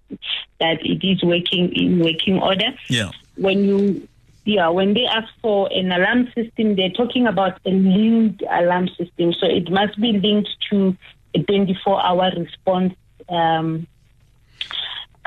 that 0.60 0.84
it 0.84 1.08
is 1.08 1.22
working 1.24 1.72
in 1.76 2.00
working 2.00 2.40
order. 2.40 2.74
Yeah. 2.88 3.12
When 3.36 3.64
you 3.64 4.08
yeah, 4.44 4.70
when 4.70 4.96
they 4.96 5.06
ask 5.06 5.32
for 5.44 5.70
an 5.72 5.92
alarm 5.92 6.32
system, 6.34 6.76
they're 6.76 6.90
talking 6.90 7.28
about 7.28 7.60
a 7.64 7.70
linked 7.70 8.42
alarm 8.50 8.88
system. 8.88 9.34
So 9.34 9.46
it 9.46 9.70
must 9.70 10.02
be 10.02 10.14
linked 10.14 10.50
to 10.72 10.98
a 11.36 11.44
24 11.44 12.04
hour 12.04 12.32
response 12.36 12.96
um, 13.30 13.86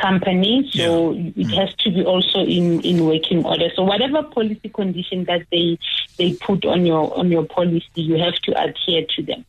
company. 0.03 0.69
So 0.73 1.13
Yeah. 1.13 1.31
it 1.43 1.49
mm. 1.49 1.55
has 1.55 1.75
to 1.85 1.91
be 1.91 2.05
also 2.05 2.41
in, 2.41 2.81
in 2.81 3.07
working 3.07 3.45
order. 3.45 3.69
So 3.77 3.83
whatever 3.85 4.23
policy 4.23 4.69
condition 4.69 5.25
that 5.25 5.47
they 5.53 5.79
they 6.19 6.35
put 6.35 6.65
on 6.65 6.85
your 6.85 7.17
on 7.17 7.31
your 7.31 7.45
policy, 7.45 8.03
you 8.11 8.19
have 8.19 8.35
to 8.47 8.51
adhere 8.63 9.07
to 9.17 9.23
them. 9.23 9.45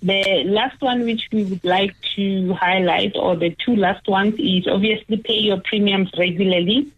The 0.00 0.44
last 0.46 0.80
one 0.80 1.04
which 1.04 1.28
we 1.32 1.44
would 1.44 1.64
like 1.64 1.94
to 2.16 2.54
highlight, 2.54 3.16
or 3.16 3.36
the 3.36 3.54
two 3.64 3.76
last 3.76 4.06
ones, 4.08 4.34
is 4.38 4.66
obviously 4.66 5.16
pay 5.18 5.38
your 5.38 5.60
premiums 5.60 6.10
regularly. 6.16 6.90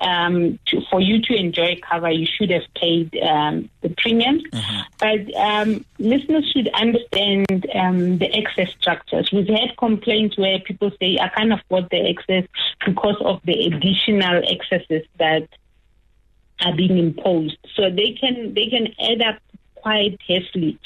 Um, 0.00 0.60
to, 0.66 0.80
for 0.90 1.00
you 1.00 1.20
to 1.22 1.34
enjoy 1.34 1.80
cover, 1.88 2.10
you 2.10 2.26
should 2.26 2.50
have 2.50 2.62
paid 2.76 3.16
um, 3.20 3.68
the 3.80 3.88
premiums. 3.90 4.44
But 4.98 5.34
um, 5.34 5.84
listeners 5.98 6.48
should 6.52 6.68
understand 6.68 7.66
um, 7.74 8.18
the 8.18 8.32
excess 8.32 8.72
structures. 8.80 9.30
We've 9.32 9.48
had 9.48 9.76
complaints 9.76 10.38
where 10.38 10.60
people 10.60 10.92
say, 11.00 11.18
I 11.20 11.28
can't 11.28 11.52
afford 11.52 11.88
the 11.90 12.08
excess 12.08 12.48
because 12.86 13.16
of 13.20 13.40
the 13.44 13.66
additional 13.66 14.42
excesses 14.46 15.04
that 15.18 15.48
are 16.64 16.76
being 16.76 16.98
imposed. 16.98 17.56
So 17.74 17.90
they 17.90 18.16
can 18.20 18.54
they 18.54 18.68
can 18.68 18.88
add 19.00 19.22
up 19.22 19.40
quite 19.76 20.18
heavily 20.26 20.78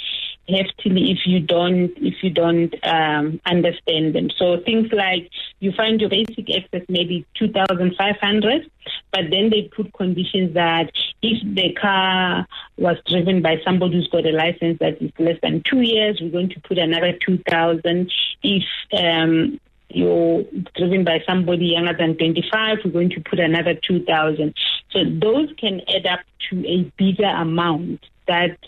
heftily 0.49 1.13
if 1.13 1.27
you 1.27 1.41
don't 1.41 1.93
if 1.97 2.23
you 2.23 2.31
don't 2.31 2.75
um, 2.87 3.41
understand 3.47 4.15
them. 4.15 4.31
So 4.37 4.61
things 4.65 4.89
like 4.93 5.31
you 5.61 5.73
find 5.73 6.01
your 6.01 6.11
basic 6.11 6.51
excess 6.51 6.83
maybe 6.89 7.25
two 7.35 7.49
thousand 7.53 7.95
five 7.97 8.17
hundred, 8.21 8.71
but 9.13 9.23
then 9.31 9.51
they 9.51 9.71
put 9.75 9.93
conditions 9.95 10.55
that 10.55 10.91
if 11.23 11.55
the 11.55 11.73
car 11.75 12.47
was 12.77 12.97
driven 13.07 13.43
by 13.43 13.57
somebody 13.65 13.95
who's 13.95 14.09
got 14.09 14.27
a 14.27 14.33
license 14.33 14.79
that 14.81 15.01
is 15.01 15.13
less 15.19 15.39
than 15.43 15.63
two 15.69 15.81
years, 15.81 16.19
we're 16.21 16.31
going 16.31 16.51
to 16.51 16.61
put 16.61 16.79
another 16.79 17.13
two 17.25 17.39
thousand. 17.49 18.11
If 18.43 18.65
um, 18.99 19.61
you're 19.95 20.45
driven 20.75 21.05
by 21.05 21.23
somebody 21.27 21.67
younger 21.67 21.97
than 21.97 22.17
25, 22.17 22.79
we're 22.85 22.91
going 22.91 23.11
to 23.11 23.21
put 23.21 23.39
another 23.39 23.75
2,000. 23.75 24.55
So 24.91 25.01
those 25.05 25.51
can 25.59 25.83
add 25.89 26.07
up 26.07 26.21
to 26.51 26.67
a 26.67 26.91
bigger 26.97 27.27
amount 27.27 28.01
that 28.26 28.59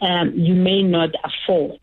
um, 0.00 0.32
you 0.34 0.54
may 0.54 0.82
not 0.82 1.10
afford. 1.24 1.80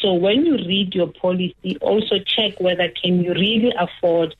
So 0.00 0.12
when 0.12 0.44
you 0.44 0.56
read 0.56 0.94
your 0.94 1.08
policy, 1.08 1.78
also 1.80 2.18
check 2.18 2.60
whether 2.60 2.88
can 3.02 3.22
you 3.22 3.32
really 3.32 3.72
afford 3.78 4.34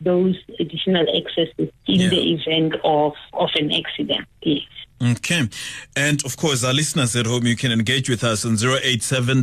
those 0.00 0.36
additional 0.58 1.06
excesses 1.14 1.70
in 1.86 2.00
Yeah. 2.00 2.08
the 2.08 2.32
event 2.32 2.74
of, 2.82 3.12
of 3.34 3.50
an 3.56 3.72
accident. 3.72 4.26
Yes. 4.42 4.62
Okay. 5.02 5.48
And 5.96 6.24
of 6.24 6.36
course, 6.36 6.62
our 6.62 6.72
listeners 6.72 7.16
at 7.16 7.26
home, 7.26 7.44
you 7.44 7.56
can 7.56 7.72
engage 7.72 8.08
with 8.08 8.22
us 8.22 8.44
on 8.44 8.54
087 8.54 9.42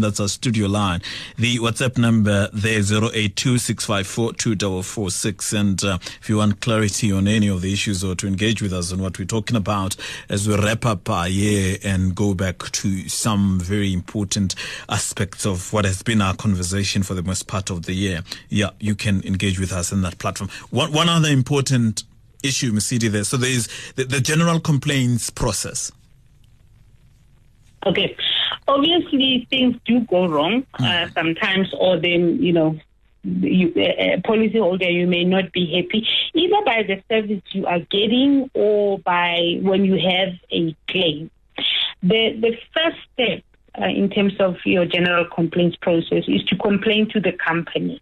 That's 0.00 0.20
our 0.20 0.28
studio 0.28 0.66
line. 0.66 1.02
The 1.38 1.58
WhatsApp 1.58 1.98
number 1.98 2.48
there, 2.52 2.80
82 2.80 3.58
And 5.56 5.84
uh, 5.84 5.98
if 6.20 6.28
you 6.28 6.38
want 6.38 6.60
clarity 6.60 7.12
on 7.12 7.28
any 7.28 7.46
of 7.46 7.60
the 7.60 7.72
issues 7.72 8.02
or 8.02 8.16
to 8.16 8.26
engage 8.26 8.60
with 8.60 8.72
us 8.72 8.92
on 8.92 9.00
what 9.00 9.20
we're 9.20 9.26
talking 9.26 9.56
about 9.56 9.94
as 10.28 10.48
we 10.48 10.56
wrap 10.56 10.84
up 10.84 11.08
our 11.08 11.28
year 11.28 11.76
and 11.84 12.16
go 12.16 12.34
back 12.34 12.58
to 12.72 13.08
some 13.08 13.60
very 13.60 13.92
important 13.92 14.56
aspects 14.88 15.46
of 15.46 15.72
what 15.72 15.84
has 15.84 16.02
been 16.02 16.20
our 16.20 16.34
conversation 16.34 17.04
for 17.04 17.14
the 17.14 17.22
most 17.22 17.46
part 17.46 17.70
of 17.70 17.86
the 17.86 17.94
year, 17.94 18.24
yeah, 18.48 18.70
you 18.80 18.96
can 18.96 19.22
engage 19.24 19.60
with 19.60 19.72
us 19.72 19.92
in 19.92 20.02
that 20.02 20.18
platform. 20.18 20.39
One, 20.70 20.92
one 20.92 21.08
other 21.08 21.28
important 21.28 22.04
issue, 22.42 22.72
Mosidi, 22.72 23.10
there. 23.10 23.24
So 23.24 23.36
there 23.36 23.50
is 23.50 23.68
the, 23.96 24.04
the 24.04 24.20
general 24.20 24.60
complaints 24.60 25.30
process. 25.30 25.92
Okay. 27.86 28.16
Obviously, 28.68 29.46
things 29.50 29.76
do 29.84 30.00
go 30.00 30.26
wrong 30.26 30.66
uh, 30.78 31.08
sometimes, 31.14 31.72
or 31.78 31.98
then, 31.98 32.42
you 32.42 32.52
know, 32.52 32.78
you, 33.24 33.68
uh, 33.68 34.16
policyholder, 34.20 34.92
you 34.92 35.06
may 35.06 35.24
not 35.24 35.52
be 35.52 35.66
happy 35.74 36.06
either 36.34 36.64
by 36.64 36.82
the 36.82 37.02
service 37.08 37.42
you 37.52 37.66
are 37.66 37.80
getting 37.90 38.50
or 38.54 38.98
by 39.00 39.58
when 39.62 39.84
you 39.84 39.98
have 39.98 40.34
a 40.50 40.74
claim. 40.88 41.30
The, 42.02 42.38
the 42.40 42.56
first 42.72 42.96
step 43.12 43.42
uh, 43.80 43.86
in 43.86 44.08
terms 44.08 44.34
of 44.40 44.56
your 44.64 44.86
general 44.86 45.26
complaints 45.26 45.76
process 45.76 46.24
is 46.28 46.44
to 46.44 46.56
complain 46.56 47.08
to 47.10 47.20
the 47.20 47.32
company. 47.32 48.00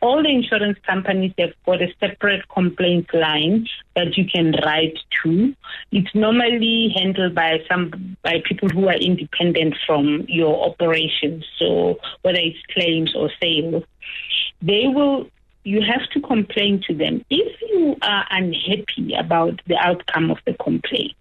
All 0.00 0.22
the 0.22 0.28
insurance 0.28 0.78
companies 0.86 1.32
have 1.38 1.52
got 1.64 1.82
a 1.82 1.92
separate 1.98 2.48
complaint 2.48 3.12
line 3.14 3.66
that 3.94 4.16
you 4.16 4.24
can 4.26 4.52
write 4.64 4.98
to. 5.22 5.54
It's 5.90 6.14
normally 6.14 6.94
handled 6.94 7.34
by 7.34 7.60
some 7.68 8.16
by 8.22 8.42
people 8.44 8.68
who 8.68 8.88
are 8.88 8.94
independent 8.94 9.76
from 9.86 10.26
your 10.28 10.68
operations. 10.68 11.44
So 11.58 11.98
whether 12.22 12.38
it's 12.38 12.58
claims 12.72 13.14
or 13.14 13.30
sales, 13.40 13.84
they 14.62 14.86
will 14.86 15.28
you 15.64 15.82
have 15.82 16.08
to 16.10 16.20
complain 16.20 16.80
to 16.86 16.94
them. 16.94 17.24
If 17.28 17.60
you 17.60 17.96
are 18.00 18.24
unhappy 18.30 19.14
about 19.18 19.60
the 19.66 19.76
outcome 19.76 20.30
of 20.30 20.38
the 20.46 20.54
complaint, 20.54 21.12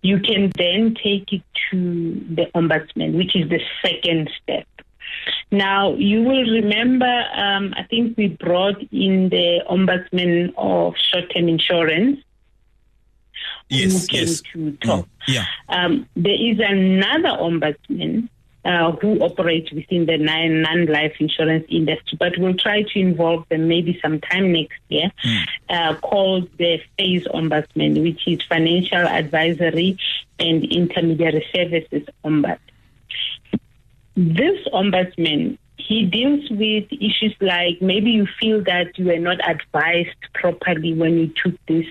you 0.00 0.20
can 0.20 0.50
then 0.56 0.94
take 0.94 1.32
it 1.32 1.42
to 1.70 2.14
the 2.34 2.46
ombudsman, 2.54 3.14
which 3.14 3.36
is 3.36 3.48
the 3.50 3.60
second 3.82 4.30
step. 4.42 4.66
Now, 5.50 5.94
you 5.94 6.22
will 6.22 6.50
remember, 6.50 7.24
um, 7.34 7.74
I 7.76 7.84
think 7.84 8.16
we 8.16 8.28
brought 8.28 8.80
in 8.92 9.28
the 9.28 9.60
ombudsman 9.70 10.52
of 10.56 10.94
short 10.96 11.32
term 11.34 11.48
insurance. 11.48 12.20
Yes, 13.68 14.08
who 14.08 14.16
yes. 14.16 14.42
to 14.52 14.72
talk. 14.76 15.06
Mm, 15.06 15.08
yeah. 15.28 15.44
Um, 15.68 16.08
there 16.16 16.34
is 16.34 16.58
another 16.60 17.36
ombudsman 17.40 18.28
uh, 18.64 18.92
who 18.92 19.22
operates 19.22 19.70
within 19.72 20.06
the 20.06 20.16
non 20.16 20.86
life 20.86 21.14
insurance 21.20 21.66
industry, 21.68 22.16
but 22.18 22.32
we'll 22.38 22.54
try 22.54 22.82
to 22.82 22.98
involve 22.98 23.46
them 23.48 23.68
maybe 23.68 23.98
sometime 24.00 24.52
next 24.52 24.80
year, 24.88 25.10
uh, 25.68 25.94
called 25.96 26.48
the 26.58 26.80
FAIS 26.98 27.26
Ombudsman, 27.28 28.02
which 28.02 28.26
is 28.26 28.42
Financial 28.42 29.06
Advisory 29.06 29.98
and 30.38 30.64
Intermediary 30.64 31.46
Services 31.54 32.08
Ombud. 32.24 32.58
This 34.16 34.58
ombudsman 34.72 35.58
he 35.76 36.04
deals 36.04 36.48
with 36.50 36.84
issues 36.92 37.34
like 37.40 37.80
maybe 37.82 38.10
you 38.10 38.26
feel 38.40 38.62
that 38.64 38.96
you 38.96 39.06
were 39.06 39.18
not 39.18 39.38
advised 39.48 40.16
properly 40.32 40.94
when 40.94 41.18
you 41.18 41.32
took 41.42 41.54
this 41.66 41.86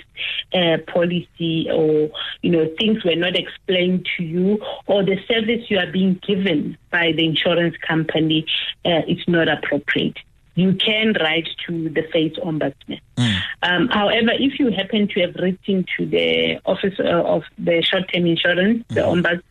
uh, 0.53 0.77
policy 0.92 1.70
or 1.70 2.10
you 2.42 2.50
know 2.50 2.68
things 2.80 3.03
were 3.03 3.15
not 3.15 3.36
explained 3.36 4.08
to 4.18 4.24
you 4.24 4.60
or 4.88 5.03
the 5.03 5.18
service 5.27 5.70
you 5.70 5.77
are 5.77 5.92
being 5.92 6.20
given 6.25 6.77
by 6.92 7.12
the 7.12 7.25
insurance 7.25 7.75
company 7.86 8.46
uh, 8.86 9.01
is 9.08 9.20
not 9.27 9.48
appropriate 9.48 10.18
you 10.55 10.74
can 10.75 11.13
write 11.19 11.50
to 11.65 11.89
the 11.89 12.03
FAIS 12.12 12.33
Ombudsman. 12.38 13.00
Mm. 13.17 13.41
Um, 13.63 13.88
however, 13.88 14.31
if 14.33 14.60
you 14.60 14.72
happen 14.72 15.07
to 15.07 15.22
have 15.22 15.36
written 15.36 15.86
to 15.98 16.05
the 16.05 16.60
Office 16.65 16.93
uh, 17.00 17.24
of 17.24 17.43
the 17.57 17.81
Short-Term 17.81 18.25
Insurance, 18.25 18.83
the 18.89 19.01
Mm-hmm. 19.01 19.19
Ombuds, 19.25 19.41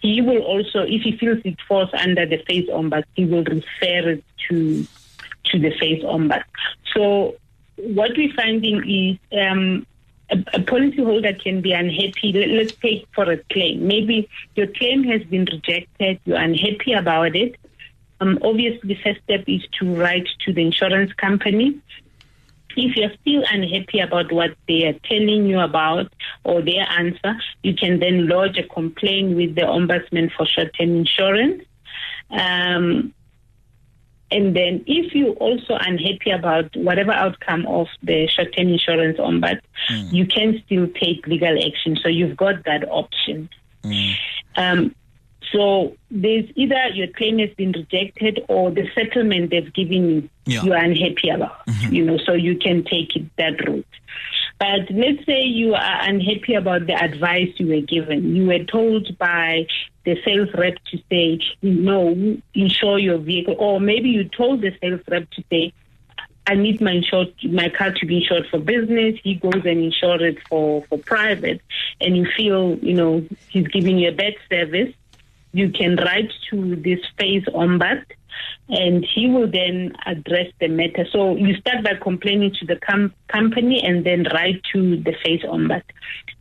he 0.00 0.20
will 0.20 0.42
also, 0.42 0.80
if 0.82 1.02
he 1.02 1.16
feels 1.16 1.38
it 1.44 1.56
falls 1.66 1.88
under 1.94 2.26
the 2.26 2.38
FAIS 2.46 2.68
Ombuds, 2.68 3.04
he 3.14 3.24
will 3.24 3.44
refer 3.44 4.10
it 4.10 4.24
to 4.48 4.86
to 5.44 5.58
the 5.58 5.70
FAIS 5.78 6.02
Ombuds. 6.04 6.44
So 6.94 7.36
what 7.76 8.10
we're 8.16 8.32
finding 8.34 8.78
is 8.88 9.18
um, 9.40 9.86
a, 10.30 10.36
a 10.52 10.60
policyholder 10.60 11.42
can 11.42 11.60
be 11.62 11.72
unhappy. 11.72 12.32
Let- 12.32 12.48
Let's 12.50 12.72
take 12.72 13.06
for 13.14 13.24
a 13.30 13.38
claim. 13.52 13.86
Maybe 13.86 14.28
your 14.54 14.66
claim 14.66 15.04
has 15.04 15.22
been 15.24 15.46
rejected. 15.46 16.20
You're 16.26 16.38
unhappy 16.38 16.92
about 16.92 17.34
it. 17.34 17.56
Um, 18.20 18.38
obviously, 18.42 18.94
the 18.94 19.00
first 19.02 19.22
step 19.24 19.44
is 19.46 19.62
to 19.78 19.94
write 19.94 20.28
to 20.44 20.52
the 20.52 20.62
insurance 20.62 21.12
company. 21.14 21.78
If 22.76 22.94
you're 22.96 23.12
still 23.20 23.42
unhappy 23.50 23.98
about 24.00 24.30
what 24.30 24.50
they 24.68 24.84
are 24.84 24.98
telling 25.04 25.46
you 25.46 25.58
about 25.58 26.12
or 26.44 26.62
their 26.62 26.86
answer, 26.88 27.34
you 27.62 27.74
can 27.74 27.98
then 27.98 28.28
lodge 28.28 28.58
a 28.58 28.62
complaint 28.62 29.36
with 29.36 29.54
the 29.56 29.62
Ombudsman 29.62 30.30
for 30.32 30.46
short-term 30.46 30.96
insurance. 30.96 31.64
Um, 32.30 33.12
and 34.30 34.54
then 34.54 34.84
if 34.86 35.12
you 35.14 35.32
also 35.32 35.74
unhappy 35.74 36.30
about 36.30 36.76
whatever 36.76 37.10
outcome 37.10 37.66
of 37.66 37.88
the 38.04 38.28
short-term 38.28 38.68
insurance 38.68 39.18
ombud, 39.18 39.60
you 40.12 40.26
can 40.26 40.62
still 40.64 40.86
take 40.86 41.26
legal 41.26 41.58
action. 41.66 41.96
So 42.00 42.08
you've 42.08 42.36
got 42.36 42.64
that 42.66 42.88
option. 42.88 43.48
Um, 44.54 44.94
so 45.52 45.96
there's 46.10 46.44
either 46.54 46.88
your 46.94 47.08
claim 47.08 47.38
has 47.38 47.50
been 47.56 47.72
rejected 47.72 48.44
or 48.48 48.70
the 48.70 48.88
settlement 48.94 49.50
they've 49.50 49.72
given 49.72 50.08
you, 50.08 50.28
Yeah. 50.46 50.62
you 50.62 50.72
are 50.72 50.84
unhappy 50.84 51.30
about. 51.30 51.66
Mm-hmm. 51.66 51.94
You 51.94 52.04
know, 52.04 52.18
so 52.18 52.32
you 52.32 52.56
can 52.56 52.84
take 52.84 53.16
it 53.16 53.24
that 53.36 53.66
route. 53.66 53.86
But 54.58 54.90
let's 54.90 55.24
say 55.24 55.42
you 55.42 55.74
are 55.74 56.02
unhappy 56.02 56.54
about 56.54 56.86
the 56.86 56.92
advice 56.94 57.48
you 57.56 57.68
were 57.68 57.80
given. 57.80 58.36
You 58.36 58.46
were 58.46 58.64
told 58.64 59.16
by 59.18 59.66
the 60.04 60.20
sales 60.22 60.50
rep 60.54 60.74
to 60.90 60.98
say, 61.10 61.40
no, 61.62 62.36
insure 62.54 62.98
your 62.98 63.18
vehicle. 63.18 63.56
Or 63.58 63.80
maybe 63.80 64.10
you 64.10 64.24
told 64.24 64.60
the 64.60 64.72
sales 64.80 65.00
rep 65.08 65.30
to 65.30 65.44
say, 65.50 65.72
I 66.46 66.54
need 66.56 66.80
my 66.80 66.92
insured, 66.92 67.32
my 67.44 67.68
car 67.68 67.92
to 67.92 68.06
be 68.06 68.18
insured 68.18 68.48
for 68.50 68.58
business. 68.58 69.18
He 69.22 69.34
goes 69.34 69.62
and 69.64 69.80
insure 69.84 70.22
it 70.24 70.38
for, 70.48 70.84
for 70.88 70.98
private. 70.98 71.60
And 72.00 72.16
you 72.16 72.26
feel, 72.36 72.76
you 72.78 72.94
know, 72.94 73.26
he's 73.48 73.68
giving 73.68 73.98
you 73.98 74.08
a 74.08 74.12
bad 74.12 74.34
service. 74.50 74.92
You 75.52 75.70
can 75.70 75.96
write 75.96 76.30
to 76.50 76.76
this 76.76 77.00
FAIS 77.18 77.44
ombud 77.46 78.04
and 78.68 79.04
he 79.04 79.28
will 79.28 79.50
then 79.50 79.96
address 80.06 80.46
the 80.60 80.68
matter. 80.68 81.06
So 81.12 81.36
you 81.36 81.54
start 81.56 81.82
by 81.84 81.94
complaining 82.00 82.54
to 82.60 82.66
the 82.66 82.76
com- 82.76 83.12
company 83.28 83.82
and 83.82 84.04
then 84.04 84.26
write 84.32 84.62
to 84.72 84.96
the 84.96 85.12
FAIS 85.24 85.42
ombud. 85.42 85.82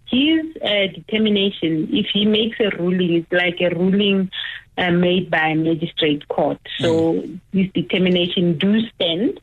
His 0.06 0.46
uh, 0.64 0.88
determination, 0.94 1.90
if 1.92 2.08
he 2.14 2.26
makes 2.26 2.60
a 2.60 2.76
ruling, 2.78 3.14
it's 3.14 3.32
like 3.32 3.62
a 3.62 3.76
ruling 3.76 4.32
uh, 4.78 4.92
made 4.92 5.30
by 5.30 5.50
a 5.50 5.56
magistrate 5.56 6.28
court. 6.28 6.60
So 6.80 7.24
his 7.52 7.72
determination 7.74 8.58
do 8.58 8.82
stand. 8.96 9.40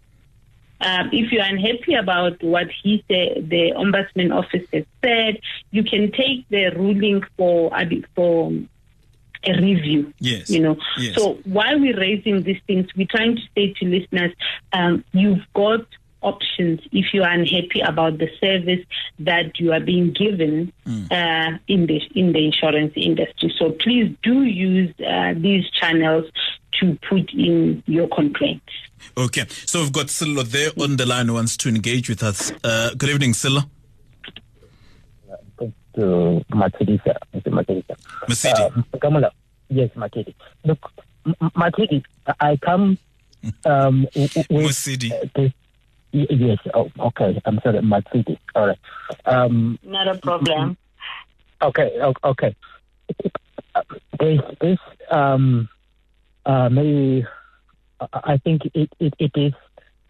Um, 0.81 1.11
if 1.13 1.33
you're 1.33 1.45
unhappy 1.45 1.95
about 1.95 2.43
what 2.43 2.67
he 2.83 3.05
said, 3.09 3.49
the 3.49 3.73
ombudsman 3.77 4.35
office 4.35 4.67
has 4.73 4.85
said, 5.03 5.41
you 5.71 5.85
can 5.85 6.13
take 6.13 6.49
the 6.51 6.71
ruling 6.77 7.23
for 7.37 7.71
for 8.15 8.53
a 9.45 9.53
review. 9.61 10.13
Yes. 10.19 10.51
You 10.51 10.61
know. 10.61 10.77
Yes. 10.99 11.17
So 11.17 11.35
while 11.45 11.79
we're 11.79 11.99
raising 11.99 12.43
these 12.43 12.61
things, 12.67 12.87
we're 12.97 13.07
trying 13.11 13.37
to 13.37 13.43
say 13.55 13.73
to 13.81 13.85
listeners, 13.87 14.33
um, 14.73 15.05
you've 15.13 15.45
got 15.55 15.81
options 16.23 16.81
if 16.93 17.13
you 17.13 17.23
are 17.23 17.31
unhappy 17.31 17.81
about 17.81 18.19
the 18.19 18.29
service 18.41 18.85
that 19.21 19.61
you 19.61 19.73
are 19.73 19.81
being 19.81 20.13
given 20.13 20.73
Mm. 20.87 21.11
uh, 21.13 21.59
in 21.69 21.87
the 21.87 22.01
in 22.15 22.33
the 22.33 22.45
insurance 22.45 22.93
industry. 22.97 23.53
So 23.59 23.73
please 23.73 24.15
do 24.23 24.43
use 24.43 24.93
uh, 25.01 25.35
these 25.37 25.65
channels 25.81 26.25
to 26.81 26.97
put 27.09 27.33
in 27.33 27.83
your 27.87 28.09
complaints. 28.09 28.73
Okay. 29.17 29.45
So 29.67 29.81
we've 29.83 29.93
got 29.93 30.11
Silo 30.11 30.43
there 30.43 30.71
on 30.81 30.97
the 30.97 31.07
line 31.07 31.27
who 31.29 31.35
wants 31.35 31.57
to 31.59 31.69
engage 31.69 32.09
with 32.09 32.23
us. 32.23 32.53
Uh, 32.65 32.91
good 32.97 33.11
evening, 33.11 33.35
Silo. 33.35 33.63
To 35.97 36.45
Matidi, 36.53 37.03
sir. 37.05 37.15
Mr. 37.35 37.49
Matidi, 37.51 37.83
sir. 37.89 37.97
Mosidi. 38.29 38.85
Uh, 38.95 38.99
Kamala. 38.99 39.31
Yes, 39.69 39.91
Matidi. 39.97 40.35
Look, 40.65 40.79
M- 41.25 41.35
M- 41.41 41.51
Matidi, 41.57 42.05
I 42.39 42.57
come 42.57 42.99
um, 43.65 44.07
w- 44.15 44.29
w- 44.29 44.47
with 44.51 44.67
Mosidi. 44.67 45.11
uh, 45.13 45.27
this. 45.35 45.53
Yes, 46.13 46.59
oh, 46.75 46.91
okay. 46.99 47.41
I'm 47.45 47.61
sorry, 47.63 47.81
Matidi. 47.81 48.39
All 48.55 48.67
right. 48.69 48.79
Um, 49.25 49.79
Not 49.83 50.09
a 50.09 50.19
problem. 50.19 50.77
okay, 51.63 51.99
okay. 52.25 52.55
There's 54.19 54.41
this, 54.61 54.79
um, 55.11 55.69
uh, 56.47 56.69
maybe, 56.69 57.27
I- 58.01 58.07
I 58.35 58.37
think 58.39 58.63
it, 58.75 58.91
it, 59.01 59.15
it 59.19 59.33
is 59.35 59.53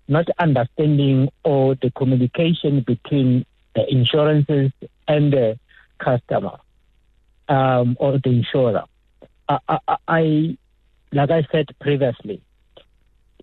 not 0.09 0.27
understanding 0.38 1.29
or 1.44 1.75
the 1.77 1.90
communication 1.92 2.81
between 2.81 3.44
the 3.75 3.90
insurances 3.92 4.70
and 5.09 5.33
the 5.33 5.59
customer 5.98 6.59
um, 7.48 7.96
or 8.00 8.18
the 8.22 8.30
insurer. 8.30 8.85
I, 9.48 9.59
I, 9.68 9.96
I, 10.09 10.59
like 11.12 11.30
I 11.30 11.46
said 11.52 11.66
previously, 11.80 12.42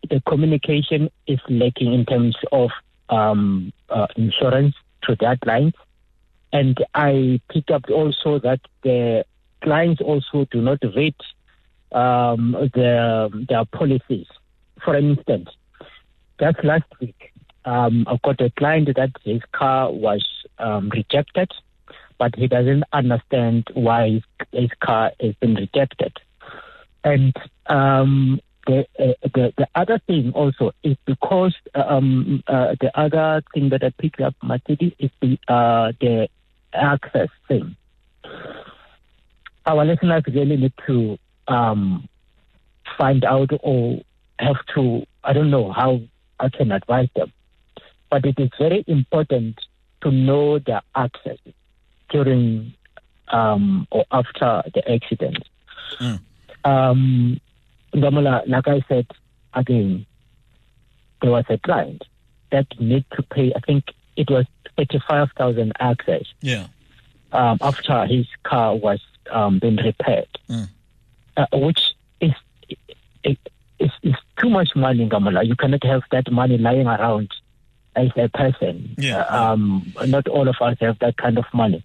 the 0.10 0.22
communication 0.28 1.10
is 1.28 1.40
lacking 1.50 1.94
in 1.94 2.06
terms 2.06 2.36
of 2.52 2.72
um, 3.10 3.72
uh, 3.90 4.08
insurance 4.16 4.76
to 5.04 5.16
that 5.22 5.42
clients. 5.42 5.78
And 6.52 6.78
I 6.94 7.42
picked 7.50 7.72
up 7.72 7.90
also 7.90 8.40
that 8.40 8.60
the 8.84 9.26
clients 9.64 10.02
also 10.02 10.46
do 10.52 10.62
not 10.62 10.80
read 10.96 11.16
um, 11.92 12.52
the, 12.74 13.46
their 13.50 13.66
policies. 13.66 14.28
For 14.84 14.96
instance, 14.96 15.50
just 16.40 16.64
last 16.64 16.86
week, 17.00 17.32
um, 17.66 18.06
I've 18.08 18.22
got 18.22 18.42
a 18.42 18.50
client 18.52 18.90
that 18.96 19.12
his 19.24 19.42
car 19.52 19.92
was 19.92 20.26
um, 20.60 20.90
rejected, 20.90 21.52
but 22.18 22.36
he 22.36 22.48
doesn't 22.48 22.84
understand 22.94 23.68
why 23.74 24.10
his, 24.10 24.24
his 24.52 24.70
car 24.80 25.12
has 25.20 25.36
been 25.36 25.56
rejected. 25.56 26.14
And 27.04 27.36
um, 27.68 28.40
the, 28.66 28.88
uh, 28.98 29.14
the 29.34 29.54
the 29.58 29.68
other 29.76 30.00
thing 30.08 30.32
also 30.34 30.72
is 30.84 30.96
because 31.06 31.54
um, 31.76 32.44
uh, 32.48 32.76
the 32.80 32.98
other 32.98 33.44
thing 33.54 33.70
that 33.70 33.84
I 33.84 33.90
picked 33.98 34.22
up, 34.22 34.36
Mercedes, 34.42 34.94
is 35.00 35.12
the 35.22 35.38
uh, 35.48 35.92
the 36.00 36.30
access 36.74 37.30
thing. 37.48 37.76
Our 39.66 39.86
listeners 39.86 40.24
really 40.28 40.58
need 40.58 40.74
to 40.88 41.18
um, 41.48 42.08
find 42.98 43.26
out 43.26 43.52
or 43.62 44.02
have 44.40 44.58
to. 44.76 45.06
I 45.24 45.34
don't 45.34 45.52
know 45.52 45.72
how 45.72 46.02
I 46.40 46.50
can 46.50 46.72
advise 46.72 47.10
them, 47.16 47.32
but 48.10 48.26
it 48.26 48.40
is 48.40 48.50
very 48.58 48.84
important 48.88 49.60
to 50.02 50.12
know 50.12 50.60
their 50.60 50.82
access 50.96 51.38
during 52.14 52.74
um, 53.30 53.88
or 53.92 54.06
after 54.12 54.64
the 54.74 54.82
accident. 54.90 55.40
Mm. 56.00 56.20
Um, 56.64 57.40
Gamala, 57.94 58.48
like 58.48 58.68
I 58.68 58.82
said 58.88 59.08
again, 59.54 60.06
there 61.22 61.32
was 61.32 61.46
a 61.50 61.58
client 61.58 62.04
that 62.52 62.68
need 62.80 63.06
to 63.16 63.24
pay. 63.24 63.52
I 63.56 63.60
think 63.60 63.86
it 64.16 64.30
was 64.30 64.46
thirty-five 64.78 65.30
thousand 65.38 65.74
access 65.80 66.24
Yeah. 66.42 66.68
um, 67.32 67.58
after 67.62 68.06
his 68.06 68.28
car 68.44 68.76
was 68.76 69.00
um, 69.32 69.60
being 69.60 69.78
repaired, 69.78 70.28
Mm. 70.50 70.70
uh, 71.38 71.46
which 71.54 71.82
is, 72.22 72.34
is, 73.24 73.38
is, 73.80 73.92
is 74.04 74.16
too 74.40 74.50
much 74.50 74.76
money, 74.76 75.08
Gamala. 75.10 75.46
You 75.46 75.56
cannot 75.56 75.84
have 75.84 76.04
that 76.12 76.32
money 76.32 76.58
lying 76.58 76.88
around 76.88 77.30
as 77.96 78.10
a 78.18 78.28
person. 78.30 78.96
Yeah, 78.98 79.22
Uh, 79.22 79.54
um, 79.54 79.94
not 80.08 80.28
all 80.28 80.48
of 80.48 80.56
us 80.62 80.78
have 80.82 81.00
that 81.00 81.18
kind 81.18 81.38
of 81.38 81.46
money. 81.54 81.84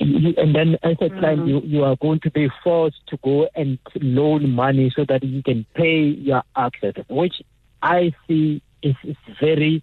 You- 0.00 0.34
And 0.38 0.54
then, 0.54 0.78
as 0.82 0.96
a 1.00 1.10
client, 1.10 1.48
you, 1.48 1.60
you 1.64 1.82
are 1.84 1.96
going 1.96 2.20
to 2.20 2.30
be 2.30 2.48
forced 2.62 3.04
to 3.08 3.16
go 3.24 3.48
and 3.56 3.78
loan 4.00 4.50
money 4.50 4.90
so 4.94 5.04
that 5.06 5.24
you 5.24 5.42
can 5.42 5.66
pay 5.74 6.02
your 6.02 6.42
access, 6.56 6.94
which 7.08 7.42
I 7.82 8.12
see 8.26 8.62
is, 8.82 8.94
is 9.02 9.16
very 9.40 9.82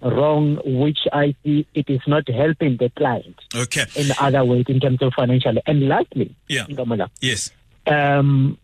wrong, 0.00 0.60
which 0.64 1.00
I 1.12 1.34
see 1.42 1.66
it 1.74 1.90
is 1.90 2.00
not 2.06 2.28
helping 2.28 2.76
the 2.76 2.88
client 2.90 3.34
Okay. 3.52 3.84
in 3.96 4.12
other 4.20 4.44
ways 4.44 4.66
in 4.68 4.78
terms 4.78 5.02
of 5.02 5.12
financial. 5.14 5.54
And 5.66 5.88
lastly, 5.88 6.36
Yeah. 6.48 6.66
Ngamala, 6.66 7.08
Yes. 7.20 7.50
um, 7.88 8.58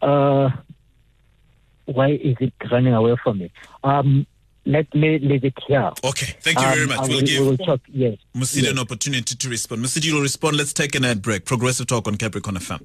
uh, 0.00 0.50
why 1.86 2.10
is 2.12 2.36
it 2.38 2.52
running 2.70 2.94
away 2.94 3.16
from 3.22 3.38
me? 3.38 3.50
Um, 3.82 4.26
let 4.66 4.92
me 4.94 5.18
leave 5.18 5.44
it 5.44 5.54
here. 5.66 5.90
Okay. 6.04 6.34
Thank 6.40 6.58
you 6.60 6.66
very 6.66 6.82
Um, 6.82 6.88
much. 6.88 7.08
We'll 7.08 7.16
will- 7.18 7.26
give 7.26 7.40
we 7.40 7.46
will 7.48 7.56
talk. 7.58 7.80
Yes. 7.88 8.18
Mosidi 8.36 8.62
yes. 8.62 8.72
an 8.72 8.78
opportunity 8.78 9.34
to 9.34 9.48
respond. 9.48 9.84
Mosidi 9.84 10.12
will 10.12 10.20
respond. 10.22 10.56
Let's 10.56 10.72
take 10.72 10.94
an 10.94 11.04
ad 11.04 11.22
break. 11.22 11.44
Progressive 11.44 11.86
talk 11.86 12.06
on 12.08 12.16
Capricorn 12.16 12.56
FM. 12.56 12.80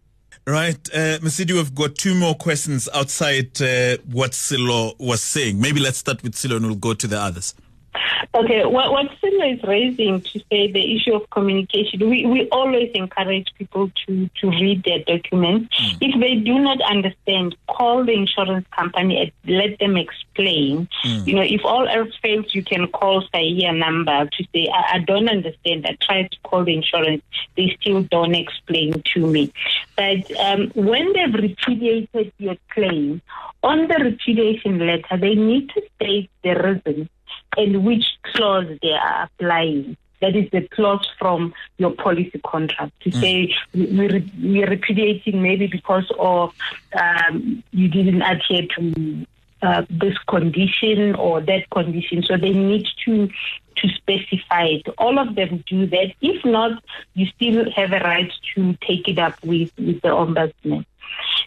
Right, 0.48 0.78
uh, 0.94 1.18
Mosidi, 1.24 1.54
we've 1.54 1.74
got 1.74 1.96
two 1.96 2.14
more 2.14 2.36
questions 2.36 2.88
outside 2.94 3.60
uh, 3.64 3.98
what 4.12 4.36
Silo 4.36 4.94
was 5.00 5.22
saying. 5.24 5.60
Maybe 5.60 5.80
let's 5.80 5.98
start 5.98 6.22
with 6.22 6.36
Silo 6.36 6.58
and 6.58 6.68
we'll 6.68 6.76
go 6.76 6.94
to 6.94 7.08
the 7.08 7.20
others. 7.20 7.56
Okay, 8.34 8.66
what, 8.66 8.92
what 8.92 9.10
Silo 9.22 9.46
is 9.46 9.64
raising 9.64 10.22
to 10.22 10.40
say 10.52 10.72
the 10.72 10.96
issue 10.96 11.14
of 11.14 11.30
communication, 11.30 12.10
we, 12.10 12.26
we 12.26 12.50
always 12.50 12.92
encourage 12.94 13.48
people 13.58 13.90
to, 14.06 14.30
to 14.42 14.50
read 14.50 14.84
their 14.84 15.00
documents. 15.00 15.74
If 16.02 16.20
they 16.20 16.36
do 16.36 16.60
not 16.60 16.82
understand, 16.82 17.56
call 17.68 18.04
the 18.04 18.14
insurance 18.14 18.66
company 18.76 19.34
and 19.46 19.56
let 19.56 19.80
them 19.80 19.98
explain. 19.98 20.88
You 21.26 21.36
know, 21.36 21.42
if 21.42 21.64
all 21.64 21.88
else 21.88 22.14
fails, 22.22 22.54
you 22.54 22.64
can 22.64 22.88
call 22.88 23.24
SAIA 23.34 23.78
number 23.78 24.26
to 24.26 24.44
say, 24.54 24.70
I, 24.74 24.96
I 24.96 25.00
don't 25.00 25.30
understand. 25.30 25.86
I 25.86 25.98
tried 26.02 26.32
to 26.32 26.38
call 26.44 26.66
the 26.66 26.74
insurance. 26.74 27.24
They 27.56 27.76
still 27.80 28.04
don't 28.04 28.36
explain 28.36 29.02
to 29.14 29.28
me. 29.28 29.54
But 29.96 30.38
um, 30.40 30.72
when 30.76 31.14
they've 31.14 31.34
repudiated 31.34 32.34
your 32.38 32.58
claim, 32.70 33.22
on 33.64 33.88
the 33.88 33.96
repudiation 33.96 34.80
letter, 34.86 35.18
they 35.18 35.36
need 35.36 35.70
to 35.70 35.82
state 35.96 36.30
the 36.44 36.82
reason 36.86 37.10
and 37.58 37.84
which 37.86 38.06
clause 38.24 38.68
they 38.82 38.92
are 38.92 39.24
applying. 39.24 39.98
That 40.22 40.36
is 40.36 40.50
the 40.52 40.68
clause 40.70 41.08
from 41.20 41.54
your 41.78 41.92
policy 41.92 42.40
contract 42.46 42.94
to 43.02 43.12
say 43.12 43.54
we- 43.74 43.88
we're, 43.88 44.24
we're 44.42 44.70
repudiating 44.70 45.42
maybe 45.42 45.68
because 45.68 46.10
of 46.18 46.54
um, 47.00 47.64
you 47.72 47.88
didn't 47.90 48.22
adhere 48.22 48.66
to 48.78 49.26
uh, 49.62 49.84
this 49.90 50.18
condition 50.28 51.16
or 51.16 51.42
that 51.42 51.70
condition. 51.70 52.24
So 52.24 52.38
they 52.38 52.52
need 52.52 52.88
to 53.06 53.30
to 53.78 53.90
specify 53.90 54.64
it. 54.64 54.88
All 54.98 55.20
of 55.20 55.36
them 55.36 55.64
do 55.68 55.86
that. 55.88 56.14
If 56.22 56.46
not, 56.46 56.82
you 57.14 57.26
still 57.36 57.70
have 57.72 57.92
a 57.92 58.00
right 58.00 58.32
to 58.56 58.74
take 58.88 59.08
it 59.10 59.20
up 59.20 59.36
with, 59.44 59.70
with 59.78 60.02
the 60.02 60.10
ombudsman. 60.10 60.86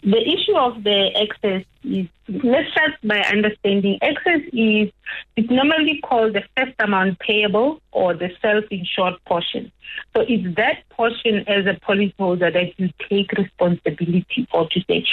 The 0.02 0.18
issue 0.18 0.57
of 0.57 0.85
the 0.85 1.11
excess 1.14 1.64
is, 1.83 2.07
let's 2.28 2.70
start 2.70 2.92
by 3.02 3.20
understanding 3.20 3.98
excess 4.00 4.40
is, 4.52 4.92
it's 5.37 5.50
normally 5.50 6.00
called 6.04 6.35
the 6.35 6.44
first 6.57 6.74
amount 6.78 7.18
payable 7.18 7.81
or 7.90 8.14
the 8.14 8.31
self-insured 8.40 9.14
portion. 9.26 9.72
So 10.14 10.24
it's 10.26 10.57
that 10.57 10.88
portion 10.90 11.48
as 11.48 11.66
a 11.66 11.74
policyholder 11.81 12.52
that 12.52 12.78
you 12.78 12.90
take 13.09 13.33
responsibility 13.33 14.46
for 14.50 14.68
to 14.68 14.81
say, 14.88 15.04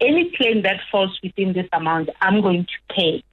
any 0.00 0.30
claim 0.36 0.62
that 0.62 0.80
falls 0.90 1.18
within 1.22 1.52
this 1.52 1.68
amount, 1.72 2.10
I'm 2.20 2.42
going 2.42 2.64
to 2.66 2.94
pay. 2.94 3.24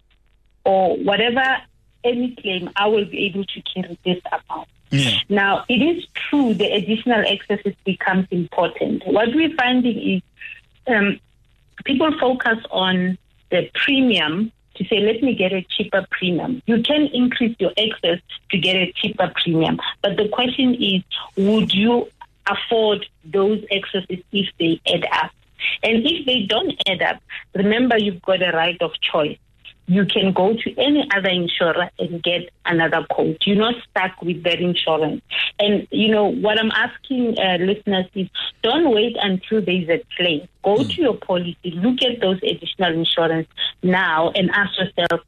Or 0.63 0.95
whatever, 0.97 1.57
any 2.03 2.35
claim, 2.35 2.69
I 2.75 2.87
will 2.87 3.05
be 3.05 3.25
able 3.25 3.45
to 3.45 3.61
carry 3.61 3.97
this 4.05 4.21
amount. 4.31 4.69
Yeah. 4.91 5.19
Now, 5.29 5.65
it 5.69 5.81
is 5.81 6.05
true 6.13 6.53
the 6.53 6.69
additional 6.71 7.23
excesses 7.25 7.75
becomes 7.85 8.27
important. 8.29 9.03
What 9.07 9.29
we're 9.33 9.55
finding 9.55 9.97
is 10.15 10.21
um, 10.87 11.19
people 11.85 12.11
focus 12.19 12.57
on 12.69 13.17
the 13.49 13.69
premium 13.73 14.51
to 14.75 14.85
say, 14.85 14.99
let 14.99 15.21
me 15.21 15.35
get 15.35 15.51
a 15.51 15.61
cheaper 15.63 16.05
premium. 16.11 16.61
You 16.65 16.81
can 16.81 17.07
increase 17.07 17.55
your 17.59 17.71
excess 17.77 18.19
to 18.51 18.57
get 18.57 18.75
a 18.75 18.91
cheaper 18.93 19.31
premium. 19.35 19.79
But 20.01 20.17
the 20.17 20.29
question 20.29 20.75
is, 20.75 21.03
would 21.35 21.73
you 21.73 22.07
afford 22.47 23.05
those 23.25 23.63
excesses 23.69 24.23
if 24.31 24.49
they 24.59 24.79
add 24.87 25.05
up? 25.11 25.31
And 25.83 26.05
if 26.05 26.25
they 26.25 26.43
don't 26.43 26.73
add 26.87 27.01
up, 27.01 27.21
remember 27.53 27.97
you've 27.97 28.21
got 28.21 28.41
a 28.41 28.51
right 28.51 28.81
of 28.81 28.99
choice 29.01 29.37
you 29.87 30.05
can 30.05 30.31
go 30.31 30.53
to 30.53 30.77
any 30.77 31.07
other 31.15 31.29
insurer 31.29 31.89
and 31.99 32.23
get 32.23 32.49
another 32.65 33.05
quote. 33.09 33.37
You're 33.45 33.57
not 33.57 33.75
stuck 33.89 34.21
with 34.21 34.43
that 34.43 34.59
insurance. 34.59 35.21
And, 35.59 35.87
you 35.91 36.09
know, 36.09 36.31
what 36.31 36.59
I'm 36.59 36.71
asking 36.71 37.37
uh, 37.37 37.57
listeners 37.59 38.05
is 38.15 38.29
don't 38.63 38.93
wait 38.93 39.17
until 39.21 39.61
there's 39.61 39.89
a 39.89 40.03
claim. 40.15 40.47
Go 40.63 40.83
to 40.83 41.01
your 41.01 41.15
policy, 41.15 41.57
look 41.63 42.01
at 42.03 42.21
those 42.21 42.37
additional 42.37 42.93
insurance 42.93 43.47
now 43.83 44.31
and 44.31 44.49
ask 44.51 44.77
yourself, 44.79 45.21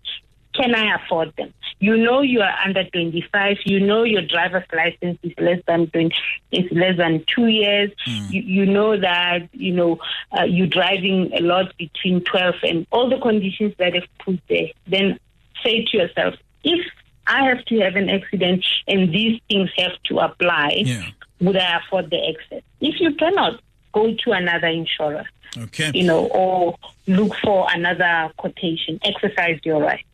can 0.54 0.76
I 0.76 0.96
afford 0.96 1.34
them? 1.36 1.54
You 1.84 1.98
know 1.98 2.22
you 2.22 2.40
are 2.40 2.56
under 2.64 2.86
25. 2.86 3.58
You 3.66 3.80
know 3.82 4.04
your 4.04 4.22
driver's 4.22 4.64
license 4.74 5.20
is 5.22 5.34
less 5.38 5.60
than 5.68 5.88
20, 5.88 6.16
is 6.54 6.72
less 6.72 6.96
than 6.98 7.26
two 7.28 7.48
years. 7.48 7.92
You, 8.06 8.42
you 8.42 8.66
know 8.66 8.98
that 8.98 9.50
you 9.52 9.74
know 9.74 10.00
uh, 10.32 10.44
you're 10.46 10.68
driving 10.80 11.32
a 11.34 11.42
lot 11.42 11.76
between 11.78 12.24
12 12.24 12.56
and 12.64 12.88
all 12.92 13.10
the 13.10 13.20
conditions 13.20 13.74
that 13.80 13.96
have 13.96 14.08
put 14.24 14.40
there. 14.48 14.68
Then 14.88 15.20
say 15.62 15.84
to 15.92 15.98
yourself, 15.98 16.36
if 16.64 16.86
I 17.28 17.44
have 17.50 17.66
to 17.66 17.80
have 17.82 17.98
an 17.98 18.08
accident 18.10 18.66
and 18.88 19.14
these 19.14 19.42
things 19.50 19.70
have 19.78 20.02
to 20.06 20.20
apply, 20.20 20.84
Yeah. 20.86 21.04
would 21.42 21.58
I 21.58 21.80
afford 21.80 22.10
the 22.12 22.20
excess? 22.30 22.64
If 22.80 23.02
you 23.02 23.14
cannot, 23.16 23.60
go 23.92 24.14
to 24.24 24.32
another 24.32 24.68
insurer, 24.68 25.26
Okay. 25.58 25.92
you 25.94 26.04
know, 26.06 26.28
or 26.28 26.78
look 27.08 27.36
for 27.44 27.68
another 27.74 28.32
quotation. 28.38 29.00
Exercise 29.04 29.60
your 29.66 29.82
right. 29.82 30.06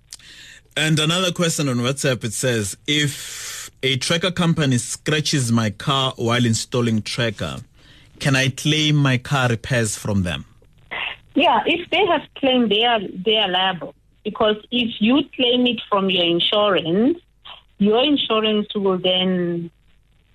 And 0.75 0.99
another 0.99 1.31
question 1.31 1.67
on 1.67 1.77
WhatsApp 1.77 2.23
it 2.23 2.33
says 2.33 2.77
if 2.87 3.69
a 3.83 3.97
tracker 3.97 4.31
company 4.31 4.77
scratches 4.77 5.51
my 5.51 5.69
car 5.69 6.13
while 6.15 6.45
installing 6.45 7.01
tracker, 7.01 7.57
can 8.19 8.35
I 8.35 8.49
claim 8.49 8.95
my 8.95 9.17
car 9.17 9.49
repairs 9.49 9.97
from 9.97 10.23
them? 10.23 10.45
Yeah, 11.35 11.61
if 11.65 11.89
they 11.89 12.05
have 12.05 12.21
claimed, 12.35 12.71
they 12.71 12.83
are 12.83 12.99
they 12.99 13.37
are 13.37 13.47
liable 13.47 13.95
because 14.23 14.57
if 14.71 14.89
you 14.99 15.23
claim 15.35 15.67
it 15.67 15.81
from 15.89 16.09
your 16.09 16.25
insurance, 16.25 17.17
your 17.77 18.03
insurance 18.03 18.67
will 18.75 18.97
then 18.97 19.71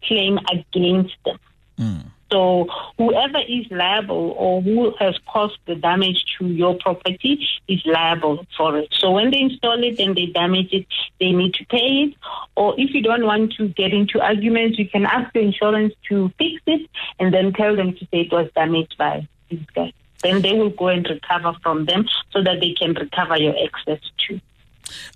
claim 0.04 0.38
against 0.50 1.14
them. 1.24 1.38
Hmm. 1.78 2.08
So 2.34 2.66
whoever 2.98 3.38
is 3.48 3.64
liable 3.70 4.34
or 4.36 4.60
who 4.60 4.92
has 4.98 5.16
caused 5.28 5.56
the 5.66 5.76
damage 5.76 6.24
to 6.36 6.48
your 6.48 6.74
property 6.74 7.46
is 7.68 7.80
liable 7.86 8.44
for 8.56 8.76
it. 8.76 8.88
So 8.98 9.12
when 9.12 9.30
they 9.30 9.38
install 9.38 9.80
it 9.84 10.00
and 10.00 10.16
they 10.16 10.26
damage 10.26 10.72
it, 10.72 10.84
they 11.20 11.30
need 11.30 11.54
to 11.54 11.66
pay 11.66 12.08
it. 12.08 12.14
Or 12.56 12.74
if 12.76 12.92
you 12.92 13.02
don't 13.02 13.24
want 13.24 13.52
to 13.52 13.68
get 13.68 13.92
into 13.92 14.20
arguments, 14.20 14.80
you 14.80 14.88
can 14.88 15.06
ask 15.06 15.32
the 15.32 15.42
insurance 15.42 15.94
to 16.08 16.28
fix 16.36 16.60
it 16.66 16.90
and 17.20 17.32
then 17.32 17.52
tell 17.52 17.76
them 17.76 17.92
to 17.92 18.00
say 18.06 18.22
it 18.22 18.32
was 18.32 18.50
damaged 18.56 18.96
by 18.98 19.28
these 19.48 19.64
guys. 19.72 19.92
Then 20.24 20.42
they 20.42 20.54
will 20.54 20.70
go 20.70 20.88
and 20.88 21.08
recover 21.08 21.52
from 21.62 21.84
them 21.84 22.04
so 22.32 22.42
that 22.42 22.58
they 22.58 22.72
can 22.72 22.94
recover 22.94 23.36
your 23.36 23.54
excess 23.56 24.00
too. 24.26 24.40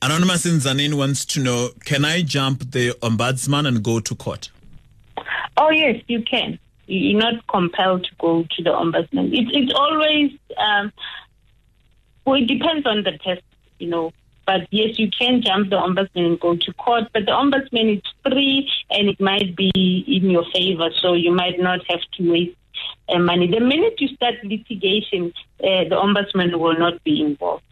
Anonymous 0.01 0.47
in 0.47 0.59
Zanin 0.59 0.95
wants 0.95 1.25
to 1.25 1.41
know 1.41 1.71
can 1.85 2.05
I 2.05 2.23
jump 2.23 2.71
the 2.71 2.91
ombudsman 3.03 3.67
and 3.67 3.83
go 3.83 3.99
to 3.99 4.15
court? 4.15 4.51
Oh 5.57 5.71
yes, 5.71 6.01
you 6.07 6.23
can. 6.23 6.61
You're 6.89 7.21
not 7.21 7.47
compelled 7.47 8.05
to 8.05 8.11
go 8.19 8.45
to 8.51 8.63
the 8.63 8.71
ombudsman. 8.71 9.33
It, 9.33 9.49
it's 9.53 9.73
always 9.75 10.33
um, 10.57 10.93
well, 12.25 12.37
it 12.43 12.47
depends 12.47 12.87
on 12.87 13.05
the 13.05 13.13
test, 13.13 13.43
you 13.79 13.89
know. 13.89 14.13
But 14.47 14.69
yes, 14.71 14.99
you 14.99 15.11
can 15.11 15.43
jump 15.43 15.71
the 15.71 15.77
ombudsman 15.77 16.27
and 16.27 16.41
go 16.41 16.57
to 16.57 16.73
court. 16.75 17.05
But 17.13 17.27
the 17.27 17.33
ombudsman 17.33 17.97
is 17.97 18.03
free 18.23 18.71
and 18.91 19.09
it 19.09 19.21
might 19.21 19.57
be 19.57 19.71
in 20.07 20.31
your 20.31 20.45
favor, 20.55 20.91
so 21.01 21.15
you 21.15 21.33
might 21.33 21.59
not 21.59 21.81
have 21.89 22.01
to 22.17 22.31
waste 22.31 22.57
uh, 23.09 23.19
money. 23.19 23.51
The 23.51 23.61
minute 23.61 24.01
you 24.01 24.09
start 24.09 24.35
litigation, 24.45 25.33
uh, 25.63 25.85
the 25.89 25.97
ombudsman 25.97 26.59
will 26.59 26.79
not 26.79 27.03
be 27.05 27.21
involved. 27.23 27.65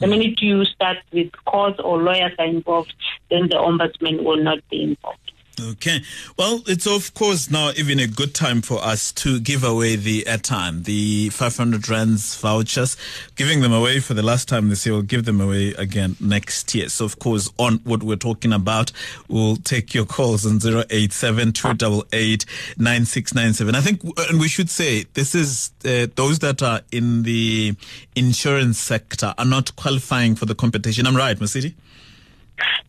The 0.00 0.06
minute 0.08 0.42
you 0.42 0.64
start 0.64 0.98
with 1.12 1.30
court 1.46 1.80
or 1.82 2.02
lawyers 2.02 2.32
are 2.38 2.46
involved, 2.46 2.94
then 3.30 3.48
the 3.48 3.56
ombudsman 3.56 4.24
will 4.24 4.42
not 4.42 4.58
be 4.68 4.82
involved. 4.82 5.31
Okay. 5.60 6.00
Well, 6.38 6.62
it's 6.66 6.86
of 6.86 7.12
course 7.12 7.50
now 7.50 7.72
even 7.76 8.00
a 8.00 8.06
good 8.06 8.34
time 8.34 8.62
for 8.62 8.82
us 8.82 9.12
to 9.12 9.38
give 9.38 9.64
away 9.64 9.96
the 9.96 10.22
airtime, 10.22 10.84
the 10.84 11.28
500 11.28 11.90
rands 11.90 12.34
vouchers. 12.36 12.96
Giving 13.36 13.60
them 13.60 13.72
away 13.72 14.00
for 14.00 14.14
the 14.14 14.22
last 14.22 14.48
time 14.48 14.70
this 14.70 14.86
year, 14.86 14.94
we'll 14.94 15.02
give 15.02 15.26
them 15.26 15.42
away 15.42 15.74
again 15.74 16.16
next 16.20 16.74
year. 16.74 16.88
So, 16.88 17.04
of 17.04 17.18
course, 17.18 17.50
on 17.58 17.80
what 17.84 18.02
we're 18.02 18.16
talking 18.16 18.52
about, 18.52 18.92
we'll 19.28 19.56
take 19.56 19.92
your 19.92 20.06
calls 20.06 20.46
on 20.46 20.56
087 20.56 21.52
9697. 21.52 23.74
I 23.74 23.80
think, 23.80 24.02
and 24.30 24.40
we 24.40 24.48
should 24.48 24.70
say, 24.70 25.04
this 25.12 25.34
is 25.34 25.70
uh, 25.84 26.06
those 26.14 26.38
that 26.38 26.62
are 26.62 26.80
in 26.90 27.24
the 27.24 27.76
insurance 28.16 28.78
sector 28.78 29.34
are 29.36 29.44
not 29.44 29.76
qualifying 29.76 30.34
for 30.34 30.46
the 30.46 30.54
competition. 30.54 31.06
I'm 31.06 31.16
right, 31.16 31.38
Mosidi? 31.38 31.74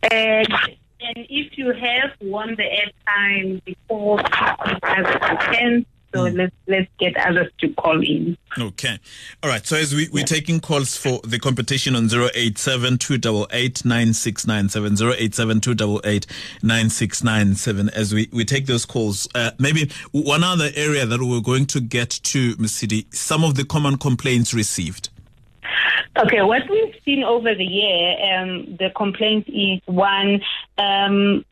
Uh, 0.10 0.46
and 1.04 1.26
if 1.30 1.58
you 1.58 1.74
have 1.74 2.12
won 2.22 2.56
the 2.56 2.64
airtime 2.64 3.64
before 3.66 4.18
2010, 4.20 5.86
so 6.14 6.20
mm. 6.20 6.38
let's 6.38 6.56
let's 6.68 6.88
get 7.00 7.18
others 7.18 7.52
to 7.60 7.70
call 7.74 8.00
in. 8.02 8.38
Okay. 8.58 9.00
All 9.42 9.50
right. 9.50 9.66
So 9.66 9.76
as 9.76 9.96
we, 9.96 10.08
we're 10.10 10.24
taking 10.26 10.60
calls 10.60 10.96
for 10.96 11.20
the 11.24 11.40
competition 11.40 11.96
on 11.96 12.06
087 12.06 13.00
9697 13.02 14.94
9697 16.62 17.90
as 17.90 18.14
we, 18.14 18.30
we 18.32 18.46
take 18.46 18.68
those 18.68 18.86
calls. 18.86 19.28
Uh, 19.34 19.52
maybe 19.58 19.92
one 20.12 20.44
other 20.44 20.70
area 20.76 21.06
that 21.06 21.22
we're 21.22 21.42
going 21.42 21.66
to 21.68 21.82
get 21.82 22.12
to, 22.12 22.56
Mosidi, 22.58 23.12
some 23.14 23.44
of 23.44 23.56
the 23.56 23.66
common 23.66 23.98
complaints 23.98 24.54
received. 24.54 25.10
Okay, 26.16 26.44
what 26.44 26.62
we've 26.70 26.94
seen 27.04 27.24
over 27.24 27.56
the 27.56 27.64
year, 27.64 28.38
um, 28.38 28.78
the 28.78 28.92
complaint 28.96 29.48
is 29.48 29.82
one, 29.88 30.42
um, 30.78 31.46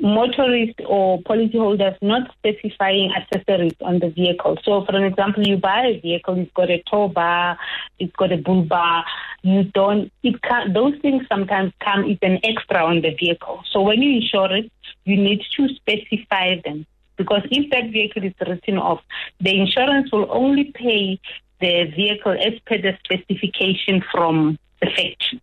motorists 0.00 0.80
or 0.86 1.20
policyholders 1.22 1.96
not 2.02 2.30
specifying 2.38 3.12
accessories 3.12 3.74
on 3.80 3.98
the 3.98 4.10
vehicle. 4.10 4.56
So, 4.64 4.84
for 4.84 4.94
an 4.94 5.04
example, 5.04 5.46
you 5.46 5.56
buy 5.56 5.86
a 5.86 6.00
vehicle, 6.00 6.38
it's 6.38 6.52
got 6.52 6.70
a 6.70 6.82
tow 6.90 7.08
bar, 7.08 7.58
it's 7.98 8.14
got 8.16 8.32
a 8.32 8.36
bull 8.36 8.62
bar. 8.62 9.04
You 9.42 9.64
don't. 9.64 10.12
It 10.22 10.40
can 10.42 10.72
Those 10.72 10.94
things 11.00 11.24
sometimes 11.28 11.72
come 11.80 12.10
as 12.10 12.18
an 12.22 12.38
extra 12.42 12.84
on 12.84 13.02
the 13.02 13.14
vehicle. 13.14 13.62
So 13.70 13.82
when 13.82 14.02
you 14.02 14.16
insure 14.16 14.54
it, 14.54 14.70
you 15.04 15.16
need 15.16 15.42
to 15.56 15.68
specify 15.74 16.60
them 16.64 16.86
because 17.16 17.42
if 17.50 17.70
that 17.70 17.90
vehicle 17.90 18.24
is 18.24 18.34
written 18.46 18.78
off, 18.78 19.00
the 19.40 19.58
insurance 19.58 20.10
will 20.12 20.26
only 20.30 20.72
pay 20.74 21.20
the 21.60 21.84
vehicle 21.94 22.32
as 22.32 22.58
per 22.66 22.78
the 22.78 22.96
specification 23.04 24.02
from 24.12 24.58
the 24.80 24.86
factory. 24.86 25.40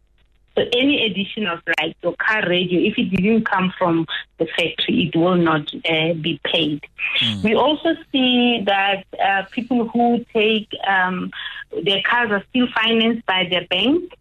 So 0.55 0.63
any 0.73 1.05
additional 1.05 1.59
like 1.79 1.97
your 2.01 2.15
car 2.15 2.47
radio, 2.47 2.79
if 2.79 2.97
it 2.97 3.09
didn't 3.09 3.45
come 3.45 3.73
from 3.77 4.05
the 4.37 4.45
factory, 4.45 5.11
it 5.13 5.17
will 5.17 5.35
not 5.35 5.73
uh, 5.89 6.13
be 6.13 6.39
paid. 6.45 6.81
Mm. 7.19 7.43
We 7.43 7.55
also 7.55 7.89
see 8.11 8.63
that 8.65 9.05
uh, 9.21 9.43
people 9.51 9.89
who 9.89 10.25
take 10.33 10.69
um, 10.87 11.31
their 11.83 12.01
cars 12.03 12.31
are 12.31 12.43
still 12.49 12.67
financed 12.73 13.25
by 13.25 13.47
their 13.49 13.67
bank. 13.67 14.13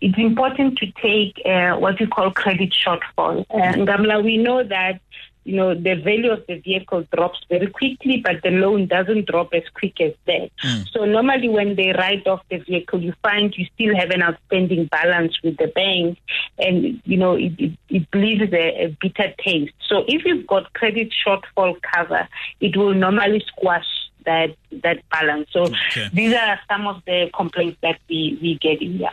It's 0.00 0.16
important 0.16 0.78
to 0.78 0.86
take 0.92 1.42
uh, 1.44 1.76
what 1.76 1.98
we 1.98 2.06
call 2.06 2.30
credit 2.30 2.72
shortfall. 2.72 3.44
And 3.50 3.86
Gamla, 3.86 4.22
we 4.22 4.36
know 4.36 4.62
that 4.62 5.00
you 5.44 5.56
know, 5.56 5.74
the 5.74 5.94
value 5.94 6.30
of 6.30 6.44
the 6.46 6.58
vehicle 6.58 7.04
drops 7.14 7.38
very 7.48 7.68
quickly, 7.68 8.20
but 8.22 8.42
the 8.42 8.50
loan 8.50 8.86
doesn't 8.86 9.26
drop 9.26 9.54
as 9.54 9.62
quick 9.74 10.00
as 10.00 10.12
that. 10.26 10.50
Mm. 10.64 10.88
So 10.90 11.04
normally 11.04 11.48
when 11.48 11.76
they 11.76 11.92
write 11.92 12.26
off 12.26 12.42
the 12.50 12.58
vehicle, 12.58 13.02
you 13.02 13.14
find 13.22 13.54
you 13.56 13.66
still 13.74 13.96
have 13.96 14.10
an 14.10 14.22
outstanding 14.22 14.86
balance 14.86 15.38
with 15.42 15.56
the 15.56 15.68
bank 15.68 16.18
and, 16.58 17.00
you 17.04 17.16
know, 17.16 17.34
it, 17.34 17.52
it, 17.58 17.72
it 17.88 18.06
leaves 18.14 18.52
a, 18.52 18.84
a 18.84 18.96
bitter 19.00 19.32
taste. 19.42 19.74
So 19.88 20.04
if 20.06 20.24
you've 20.24 20.46
got 20.46 20.72
credit 20.74 21.12
shortfall 21.26 21.76
cover, 21.94 22.28
it 22.60 22.76
will 22.76 22.94
normally 22.94 23.42
squash 23.46 23.86
that 24.24 24.54
that 24.82 25.08
balance. 25.10 25.48
So 25.52 25.62
okay. 25.62 26.08
these 26.12 26.34
are 26.34 26.60
some 26.68 26.86
of 26.86 27.02
the 27.06 27.30
complaints 27.34 27.78
that 27.82 27.98
we, 28.08 28.38
we 28.42 28.58
get 28.60 28.82
in 28.82 28.98
here. 28.98 29.10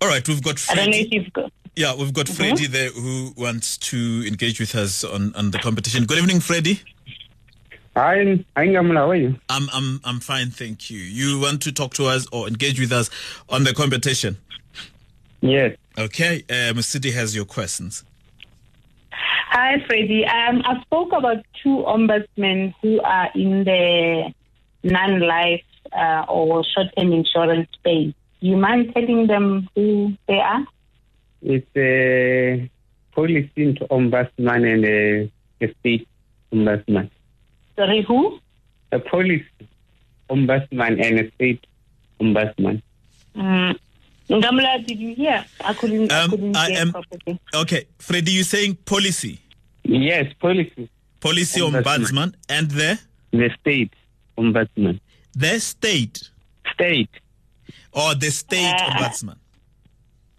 All 0.00 0.08
right, 0.08 0.26
we've 0.28 0.42
got. 0.42 0.58
Freddie. 0.58 0.80
I 0.80 0.84
don't 0.84 0.92
know 0.92 0.98
if 0.98 1.12
you've 1.12 1.32
got. 1.32 1.52
Yeah, 1.76 1.94
we've 1.94 2.12
got 2.12 2.26
mm-hmm. 2.26 2.34
Freddie 2.34 2.66
there 2.66 2.90
who 2.90 3.32
wants 3.36 3.78
to 3.78 4.24
engage 4.26 4.60
with 4.60 4.74
us 4.74 5.04
on, 5.04 5.34
on 5.34 5.50
the 5.50 5.58
competition. 5.58 6.04
Good 6.04 6.18
evening, 6.18 6.40
Freddie. 6.40 6.80
Hi, 7.96 8.44
hi, 8.56 8.72
how 8.72 9.10
are 9.10 9.16
you? 9.16 9.36
I'm, 9.48 9.68
I'm, 9.72 10.00
I'm 10.04 10.20
fine, 10.20 10.50
thank 10.50 10.90
you. 10.90 10.98
You 10.98 11.40
want 11.40 11.62
to 11.62 11.72
talk 11.72 11.94
to 11.94 12.06
us 12.06 12.26
or 12.32 12.46
engage 12.46 12.78
with 12.78 12.92
us 12.92 13.10
on 13.48 13.64
the 13.64 13.74
competition? 13.74 14.38
Yes. 15.40 15.76
Okay, 15.98 16.44
um, 16.50 16.80
City 16.82 17.10
has 17.10 17.34
your 17.34 17.44
questions. 17.44 18.04
Hi, 19.12 19.84
Freddie. 19.86 20.24
Um, 20.24 20.62
I 20.64 20.80
spoke 20.82 21.12
about 21.12 21.44
two 21.62 21.84
ombudsmen 21.86 22.74
who 22.80 23.00
are 23.00 23.28
in 23.34 23.64
the 23.64 24.32
non-life 24.84 25.64
uh, 25.92 26.24
or 26.28 26.64
short-term 26.64 27.12
insurance 27.12 27.68
space. 27.72 28.14
Do 28.40 28.46
you 28.46 28.56
mind 28.56 28.92
telling 28.94 29.26
them 29.26 29.68
who 29.74 30.12
they 30.28 30.38
are? 30.38 30.64
It's 31.42 31.66
a 31.76 32.70
police 33.12 33.50
ombudsman 33.56 34.72
and 34.72 34.84
a, 34.84 35.32
a 35.60 35.74
state 35.80 36.08
ombudsman. 36.52 37.10
Sorry, 37.76 38.02
who? 38.02 38.38
A 38.92 38.98
police 38.98 39.44
ombudsman 40.28 41.04
and 41.04 41.20
a 41.20 41.30
state 41.32 41.66
ombudsman. 42.20 42.82
Mm. 43.34 43.78
Ngamla, 44.28 44.86
did 44.86 44.98
you 44.98 45.14
hear? 45.14 45.44
I 45.60 45.74
couldn't, 45.74 46.12
um, 46.12 46.18
I 46.18 46.28
couldn't 46.28 46.56
I 46.56 46.66
am, 46.70 46.92
properly. 46.92 47.40
Okay, 47.54 47.84
Freddie, 47.98 48.32
you're 48.32 48.44
saying 48.44 48.76
policy? 48.84 49.40
Yes, 49.82 50.32
policy. 50.38 50.88
Policy 51.20 51.60
ombudsman. 51.60 51.82
ombudsman. 51.82 52.34
And 52.48 52.70
the? 52.70 53.00
The 53.32 53.50
state 53.60 53.92
ombudsman. 54.38 55.00
The 55.34 55.58
state? 55.58 56.30
State. 56.72 57.10
Or 57.92 58.14
the 58.14 58.30
state 58.30 58.74
uh, 58.74 58.90
ombudsman? 58.90 59.36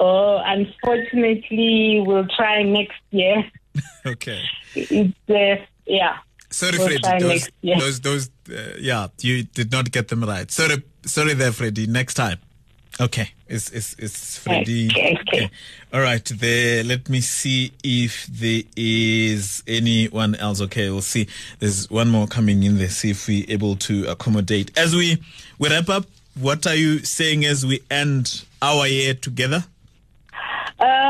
Oh, 0.04 0.42
unfortunately, 0.44 2.04
we'll 2.04 2.26
try 2.36 2.64
next 2.64 3.00
year. 3.12 3.44
okay. 4.06 4.42
It's, 4.74 5.16
uh, 5.30 5.64
yeah. 5.86 6.18
Sorry, 6.50 6.80
we'll 6.80 6.88
Freddie. 6.88 7.20
Those, 7.22 7.50
those, 7.62 8.00
those, 8.00 8.30
uh, 8.50 8.78
yeah, 8.80 9.10
you 9.20 9.44
did 9.44 9.72
not 9.72 9.92
get 9.92 10.08
them 10.08 10.24
right. 10.24 10.50
Sorry, 10.50 10.82
sorry 11.04 11.36
there, 11.36 11.52
Freddy. 11.52 11.86
Next 11.86 12.16
time. 12.16 12.40
Okay, 13.00 13.30
it's 13.48 13.70
it's 13.70 13.94
it's 14.00 14.38
Freddie. 14.40 14.90
Okay, 14.90 15.18
okay. 15.22 15.46
okay. 15.46 15.52
All 15.94 16.02
right, 16.02 16.26
there. 16.26 16.84
Let 16.84 17.08
me 17.08 17.22
see 17.22 17.72
if 17.84 18.26
there 18.26 18.64
is 18.76 19.64
anyone 19.68 20.34
else. 20.36 20.62
Okay, 20.62 20.90
we'll 20.90 21.02
see. 21.02 21.28
There's 21.60 21.90
one 21.90 22.10
more 22.10 22.28
coming 22.28 22.64
in 22.64 22.80
there. 22.80 22.90
See 22.90 23.12
if 23.12 23.28
we're 23.28 23.46
able 23.48 23.76
to 23.78 24.08
accommodate 24.08 24.78
as 24.78 24.96
we 24.96 25.22
we 25.60 25.70
wrap 25.70 25.90
up. 25.90 26.06
What 26.40 26.66
are 26.66 26.76
you 26.76 27.00
saying 27.00 27.46
as 27.46 27.66
we 27.66 27.82
end 27.90 28.46
our 28.62 28.88
year 28.88 29.14
together? 29.14 29.66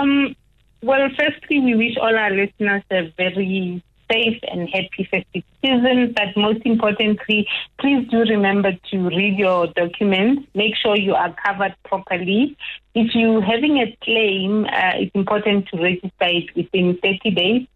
Um, 0.01 0.35
well, 0.81 1.07
firstly, 1.17 1.59
we 1.59 1.75
wish 1.75 1.95
all 1.97 2.15
our 2.17 2.31
listeners 2.31 2.83
a 2.91 3.13
very 3.17 3.83
safe 4.11 4.39
and 4.51 4.67
happy 4.67 5.07
festive 5.09 5.43
season. 5.63 6.13
But 6.15 6.35
most 6.35 6.61
importantly, 6.65 7.47
please 7.79 8.07
do 8.09 8.19
remember 8.19 8.71
to 8.91 8.97
read 9.09 9.37
your 9.37 9.67
documents. 9.67 10.47
Make 10.55 10.75
sure 10.75 10.97
you 10.97 11.13
are 11.13 11.33
covered 11.45 11.75
properly. 11.85 12.57
If 12.95 13.13
you're 13.13 13.41
having 13.41 13.77
a 13.77 13.95
claim, 14.03 14.65
uh, 14.65 14.93
it's 14.95 15.15
important 15.15 15.67
to 15.69 15.81
register 15.81 16.09
it 16.21 16.55
within 16.55 16.97
30 17.01 17.31
days. 17.31 17.67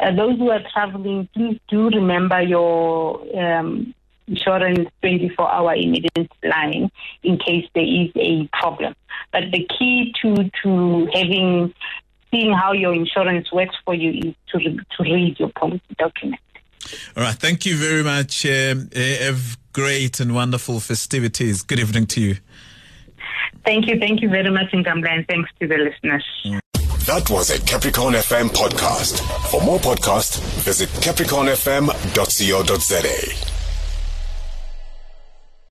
Uh, 0.00 0.14
those 0.14 0.36
who 0.38 0.50
are 0.50 0.62
traveling, 0.72 1.28
please 1.34 1.58
do 1.68 1.88
remember 1.90 2.40
your 2.42 3.20
um, 3.38 3.94
insurance 4.28 4.88
24 5.00 5.50
hour 5.50 5.74
immediate 5.74 6.30
line 6.42 6.90
in 7.22 7.38
case 7.38 7.64
there 7.74 7.84
is 7.84 8.10
a 8.16 8.48
problem. 8.52 8.94
But 9.32 9.44
the 9.52 9.66
key 9.78 10.14
to, 10.22 10.50
to 10.62 11.08
having, 11.12 11.74
seeing 12.30 12.52
how 12.52 12.72
your 12.72 12.94
insurance 12.94 13.52
works 13.52 13.76
for 13.84 13.94
you 13.94 14.28
is 14.28 14.34
to, 14.52 14.58
to 14.60 15.02
read 15.02 15.38
your 15.38 15.50
policy 15.50 15.82
document. 15.98 16.40
All 17.16 17.22
right. 17.22 17.34
Thank 17.34 17.66
you 17.66 17.76
very 17.76 18.02
much. 18.02 18.46
Um, 18.46 18.88
have 18.94 19.58
great 19.72 20.20
and 20.20 20.34
wonderful 20.34 20.80
festivities. 20.80 21.62
Good 21.62 21.80
evening 21.80 22.06
to 22.06 22.20
you. 22.20 22.36
Thank 23.64 23.86
you. 23.86 23.98
Thank 23.98 24.20
you 24.22 24.28
very 24.28 24.50
much, 24.50 24.70
Nkamla, 24.72 25.08
and 25.08 25.26
thanks 25.26 25.50
to 25.60 25.66
the 25.66 25.76
listeners. 25.76 26.24
That 27.06 27.30
was 27.30 27.50
a 27.50 27.58
Capricorn 27.60 28.14
FM 28.14 28.50
podcast. 28.50 29.20
For 29.50 29.60
more 29.62 29.78
podcasts, 29.78 30.38
visit 30.62 30.88
capricornfm.co.za. 30.90 33.57